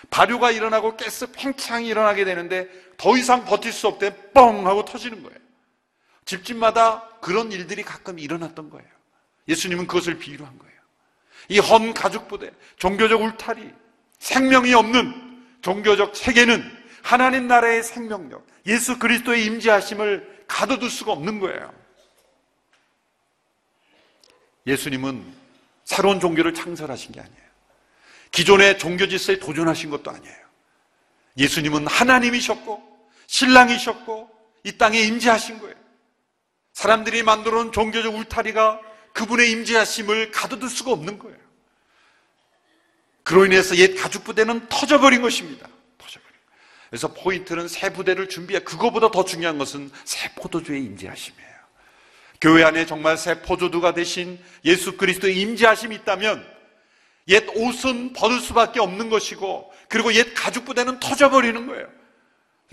발효가 0.09 0.51
일어나고 0.51 0.97
가스 0.97 1.31
팽창이 1.31 1.87
일어나게 1.87 2.25
되는데 2.25 2.67
더 2.97 3.17
이상 3.17 3.45
버틸 3.45 3.71
수 3.71 3.87
없대 3.87 4.31
뻥 4.33 4.67
하고 4.67 4.83
터지는 4.85 5.23
거예요. 5.23 5.37
집집마다 6.25 7.07
그런 7.21 7.51
일들이 7.51 7.83
가끔 7.83 8.19
일어났던 8.19 8.69
거예요. 8.69 8.87
예수님은 9.47 9.87
그것을 9.87 10.17
비유로 10.19 10.45
한 10.45 10.57
거예요. 10.57 10.69
이 11.49 11.57
헌 11.59 11.93
가죽 11.93 12.27
부대, 12.27 12.51
종교적 12.77 13.21
울타리, 13.21 13.71
생명이 14.19 14.73
없는 14.73 15.45
종교적 15.61 16.13
체계는 16.13 16.63
하나님 17.01 17.47
나라의 17.47 17.81
생명력, 17.83 18.45
예수 18.67 18.99
그리스도의 18.99 19.45
임재하심을 19.45 20.45
가둬둘 20.47 20.89
수가 20.89 21.11
없는 21.13 21.39
거예요. 21.39 21.73
예수님은 24.67 25.33
새로운 25.85 26.19
종교를 26.19 26.53
창설하신 26.53 27.13
게 27.13 27.21
아니에요. 27.21 27.48
기존의 28.31 28.77
종교 28.77 29.07
질서에 29.07 29.39
도전하신 29.39 29.89
것도 29.89 30.11
아니에요. 30.11 30.35
예수님은 31.37 31.87
하나님이셨고 31.87 32.89
신랑이셨고 33.27 34.29
이 34.63 34.77
땅에 34.77 34.99
임재하신 34.99 35.59
거예요. 35.59 35.75
사람들이 36.73 37.23
만들어 37.23 37.63
놓은 37.63 37.71
종교적 37.71 38.15
울타리가 38.15 38.81
그분의 39.13 39.51
임재하심을 39.51 40.31
가둬둘 40.31 40.69
수가 40.69 40.91
없는 40.91 41.19
거예요. 41.19 41.37
그로 43.23 43.45
인해서 43.45 43.75
옛 43.75 43.95
가죽 43.95 44.23
부대는 44.23 44.69
터져버린 44.69 45.21
것입니다. 45.21 45.67
터져버린. 45.97 46.35
그래서 46.89 47.13
포인트는 47.13 47.67
새 47.67 47.91
부대를 47.91 48.29
준비해. 48.29 48.61
그거보다 48.61 49.11
더 49.11 49.23
중요한 49.23 49.57
것은 49.57 49.91
새 50.05 50.31
포도주의 50.35 50.83
임재하심이에요. 50.83 51.49
교회 52.41 52.63
안에 52.63 52.85
정말 52.85 53.17
새 53.17 53.41
포도주가 53.41 53.93
되신 53.93 54.39
예수 54.65 54.95
그리스도의 54.97 55.39
임재하심이 55.39 55.95
있다면 55.97 56.58
옛 57.29 57.45
옷은 57.55 58.13
벗을 58.13 58.39
수밖에 58.39 58.79
없는 58.79 59.09
것이고 59.09 59.71
그리고 59.87 60.13
옛 60.13 60.33
가죽 60.33 60.65
부대는 60.65 60.99
터져버리는 60.99 61.67
거예요. 61.67 61.87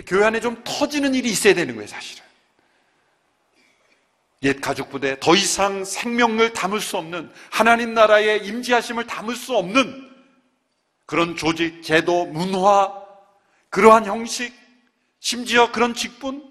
교회 0.06 0.24
안에 0.24 0.40
좀 0.40 0.62
터지는 0.64 1.14
일이 1.14 1.30
있어야 1.30 1.54
되는 1.54 1.74
거예요, 1.74 1.86
사실은. 1.86 2.24
옛 4.42 4.60
가죽 4.60 4.90
부대 4.90 5.18
더 5.20 5.34
이상 5.34 5.84
생명을 5.84 6.52
담을 6.52 6.80
수 6.80 6.96
없는 6.98 7.30
하나님 7.50 7.94
나라의 7.94 8.46
임재하심을 8.46 9.06
담을 9.06 9.34
수 9.34 9.56
없는 9.56 10.06
그런 11.06 11.36
조직, 11.36 11.82
제도, 11.82 12.26
문화, 12.26 12.92
그러한 13.70 14.04
형식, 14.04 14.52
심지어 15.20 15.72
그런 15.72 15.94
직분 15.94 16.44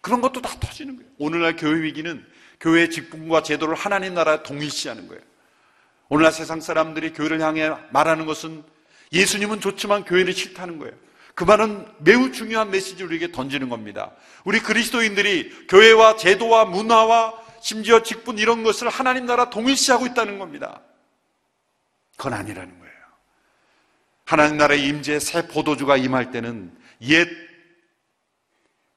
그런 0.00 0.20
것도 0.20 0.42
다 0.42 0.54
터지는 0.60 0.96
거예요. 0.96 1.10
오늘날 1.18 1.56
교회 1.56 1.80
위기는 1.82 2.24
교회의 2.60 2.90
직분과 2.90 3.42
제도를 3.42 3.74
하나님 3.74 4.14
나라에 4.14 4.42
동일시하는 4.42 5.08
거예요. 5.08 5.22
오늘날 6.10 6.32
세상 6.32 6.60
사람들이 6.60 7.12
교회를 7.12 7.40
향해 7.40 7.70
말하는 7.90 8.26
것은 8.26 8.64
예수님은 9.12 9.60
좋지만 9.60 10.04
교회는 10.04 10.32
싫다는 10.32 10.78
거예요. 10.78 10.92
그 11.34 11.44
말은 11.44 11.86
매우 12.00 12.32
중요한 12.32 12.70
메시지를 12.70 13.06
우리에게 13.06 13.32
던지는 13.32 13.68
겁니다. 13.68 14.10
우리 14.44 14.58
그리스도인들이 14.58 15.68
교회와 15.68 16.16
제도와 16.16 16.64
문화와 16.64 17.40
심지어 17.62 18.02
직분 18.02 18.38
이런 18.38 18.64
것을 18.64 18.88
하나님 18.88 19.24
나라 19.24 19.50
동일시하고 19.50 20.06
있다는 20.06 20.38
겁니다. 20.40 20.82
그건 22.16 22.34
아니라는 22.34 22.78
거예요. 22.78 22.94
하나님 24.24 24.56
나라의 24.56 24.86
임재에 24.86 25.20
새 25.20 25.46
포도주가 25.46 25.96
임할 25.96 26.32
때는 26.32 26.76
옛 27.02 27.28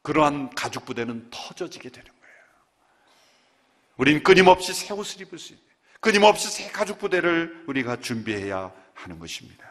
그러한 0.01 0.49
가죽 0.55 0.85
부대는 0.85 1.29
터져지게 1.29 1.89
되는 1.89 2.09
거예요. 2.09 2.35
우린 3.97 4.23
끊임없이 4.23 4.73
새 4.73 4.93
옷을 4.93 5.21
입을 5.21 5.37
수 5.37 5.53
있는, 5.53 5.63
끊임없이 6.03 6.49
새 6.49 6.69
가죽 6.69 6.99
부대를 6.99 7.63
우리가 7.65 8.01
준비해야 8.01 8.73
하는 8.93 9.19
것입니다. 9.19 9.63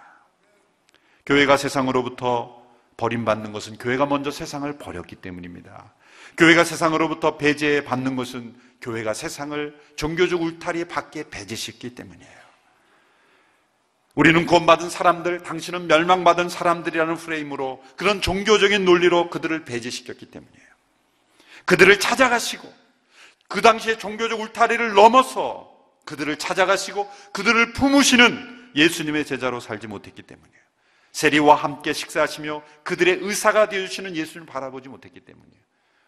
교회가 1.27 1.59
세상으로부터 1.59 2.65
버림받는 2.97 3.53
것은 3.53 3.77
교회가 3.77 4.07
먼저 4.07 4.31
세상을 4.31 4.79
버렸기 4.79 5.17
때문입니다. 5.17 5.93
교회가 6.39 6.65
세상으로부터 6.65 7.37
배제받는 7.37 8.17
것은 8.17 8.55
교회가 8.81 9.13
세상을 9.13 9.79
종교적 9.97 10.41
울타리 10.41 10.87
밖에 10.87 11.29
배제시켰기 11.29 11.95
때문이에요. 11.95 12.43
우리는 14.15 14.47
구원받은 14.47 14.89
사람들, 14.89 15.43
당신은 15.43 15.87
멸망받은 15.87 16.49
사람들이라는 16.49 17.17
프레임으로 17.17 17.85
그런 17.97 18.23
종교적인 18.23 18.87
논리로 18.87 19.29
그들을 19.29 19.67
배제시켰기 19.67 20.31
때문이에요. 20.31 20.67
그들을 21.67 22.01
찾아가시고 22.01 22.73
그 23.49 23.61
당시에 23.61 23.99
종교적 23.99 24.41
울타리를 24.41 24.95
넘어서 24.95 25.72
그들을 26.05 26.37
찾아가시고 26.39 27.11
그들을 27.33 27.73
품으시는 27.73 28.71
예수님의 28.75 29.27
제자로 29.27 29.61
살지 29.61 29.87
못했기 29.87 30.23
때문이에요. 30.23 30.63
세리와 31.13 31.55
함께 31.55 31.93
식사하시며 31.93 32.63
그들의 32.85 33.19
의사가 33.21 33.69
되어주시는 33.69 34.17
예수님을 34.17 34.47
바라보지 34.47 34.89
못했기 34.89 35.21
때문이에요. 35.21 35.63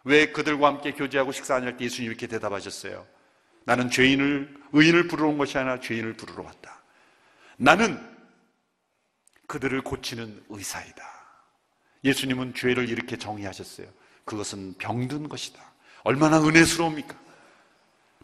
왜 0.05 0.32
그들과 0.32 0.68
함께 0.68 0.92
교제하고 0.92 1.32
식사할 1.32 1.76
때 1.76 1.84
예수님이 1.84 2.11
이렇게 2.11 2.26
대답하셨어요? 2.26 3.07
나는 3.64 3.90
죄인을, 3.90 4.55
의인을 4.72 5.09
부르러 5.09 5.28
온 5.28 5.38
것이 5.38 5.57
아니라 5.57 5.80
죄인을 5.80 6.14
부르러 6.14 6.42
왔다. 6.42 6.82
나는 7.57 7.99
그들을 9.47 9.80
고치는 9.82 10.45
의사이다. 10.49 11.05
예수님은 12.05 12.55
죄를 12.55 12.88
이렇게 12.88 13.16
정의하셨어요. 13.16 13.86
그것은 14.24 14.74
병든 14.78 15.28
것이다. 15.28 15.62
얼마나 16.03 16.40
은혜스러웁니까? 16.40 17.14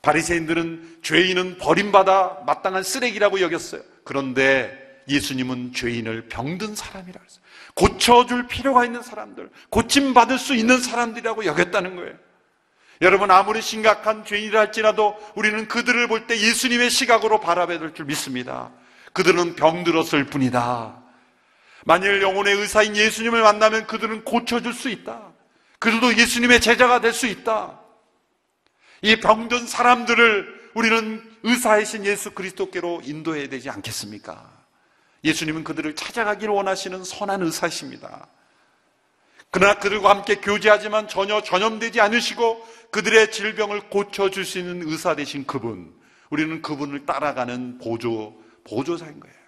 바리새인들은 0.03 1.01
죄인은 1.03 1.59
버림받아 1.59 2.43
마땅한 2.47 2.83
쓰레기라고 2.83 3.41
여겼어요. 3.41 3.83
그런데 4.05 4.79
예수님은 5.09 5.73
죄인을 5.75 6.29
병든 6.29 6.75
사람이라고 6.75 7.25
했어요. 7.25 7.41
고쳐줄 7.75 8.47
필요가 8.47 8.85
있는 8.85 9.03
사람들, 9.03 9.51
고침받을 9.71 10.39
수 10.39 10.55
있는 10.55 10.81
사람들이라고 10.81 11.45
여겼다는 11.45 11.97
거예요. 11.97 12.15
여러분, 13.03 13.31
아무리 13.31 13.63
심각한 13.63 14.25
죄인이라 14.25 14.61
할지라도 14.61 15.17
우리는 15.35 15.69
그들을 15.69 16.07
볼 16.09 16.27
때 16.27 16.39
예수님의 16.39 16.91
시각으로 16.91 17.41
바라봐야 17.41 17.79
될 17.79 17.95
줄 17.95 18.05
믿습니다. 18.07 18.71
그들은 19.13 19.57
병들었을 19.57 20.27
뿐이다. 20.27 20.97
만일 21.87 22.21
영혼의 22.21 22.55
의사인 22.57 22.95
예수님을 22.95 23.41
만나면 23.43 23.87
그들은 23.87 24.25
고쳐줄 24.25 24.75
수 24.75 24.91
있다. 24.91 25.33
그들도 25.79 26.17
예수님의 26.19 26.61
제자가 26.61 27.01
될 27.01 27.13
수 27.15 27.27
있다. 27.27 27.81
이 29.03 29.17
병든 29.21 29.67
사람들을 29.67 30.71
우리는 30.75 31.23
의사이신 31.43 32.05
예수 32.05 32.33
그리스도께로 32.33 33.03
인도해야 33.05 33.49
되지 33.49 33.71
않겠습니까? 33.71 34.61
예수님은 35.25 35.65
그들을 35.65 35.95
찾아가기를 35.97 36.53
원하시는 36.53 37.05
선한 37.05 37.43
의사이십니다. 37.43 38.29
그러나 39.51 39.79
그들과 39.79 40.11
함께 40.11 40.37
교제하지만 40.37 41.09
전혀 41.09 41.43
전염되지 41.43 42.01
않으시고 42.01 42.67
그들의 42.91 43.33
질병을 43.33 43.91
고쳐줄 43.91 44.45
수 44.45 44.59
있는 44.59 44.89
의사 44.89 45.17
되신 45.17 45.47
그분, 45.47 45.93
우리는 46.31 46.63
그분을 46.63 47.05
따라가는 47.05 47.79
보조, 47.79 48.41
보조사인 48.65 49.19
거예요. 49.19 49.41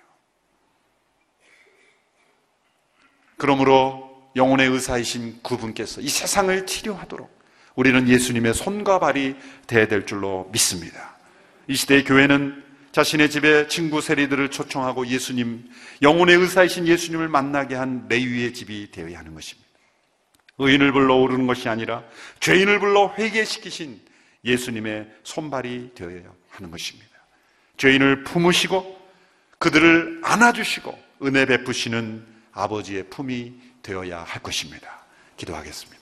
그러므로 3.36 4.30
영혼의 4.34 4.68
의사이신 4.68 5.40
그분께서 5.42 6.00
이 6.00 6.08
세상을 6.08 6.66
치료하도록 6.66 7.41
우리는 7.74 8.08
예수님의 8.08 8.54
손과 8.54 8.98
발이 8.98 9.36
되어야 9.66 9.88
될 9.88 10.06
줄로 10.06 10.48
믿습니다. 10.52 11.16
이 11.68 11.74
시대의 11.74 12.04
교회는 12.04 12.62
자신의 12.92 13.30
집에 13.30 13.68
친구 13.68 14.02
세리들을 14.02 14.50
초청하고 14.50 15.06
예수님, 15.06 15.64
영혼의 16.02 16.36
의사이신 16.36 16.86
예수님을 16.86 17.28
만나게 17.28 17.74
한 17.74 18.06
레위의 18.08 18.52
집이 18.52 18.90
되어야 18.90 19.18
하는 19.18 19.34
것입니다. 19.34 19.68
의인을 20.58 20.92
불러 20.92 21.14
오르는 21.16 21.46
것이 21.46 21.68
아니라 21.68 22.04
죄인을 22.40 22.80
불러 22.80 23.14
회개시키신 23.16 24.00
예수님의 24.44 25.08
손발이 25.22 25.92
되어야 25.94 26.20
하는 26.50 26.70
것입니다. 26.70 27.08
죄인을 27.78 28.24
품으시고 28.24 29.00
그들을 29.58 30.20
안아주시고 30.22 30.98
은혜 31.22 31.46
베푸시는 31.46 32.26
아버지의 32.52 33.08
품이 33.08 33.54
되어야 33.82 34.22
할 34.22 34.42
것입니다. 34.42 35.04
기도하겠습니다. 35.36 36.01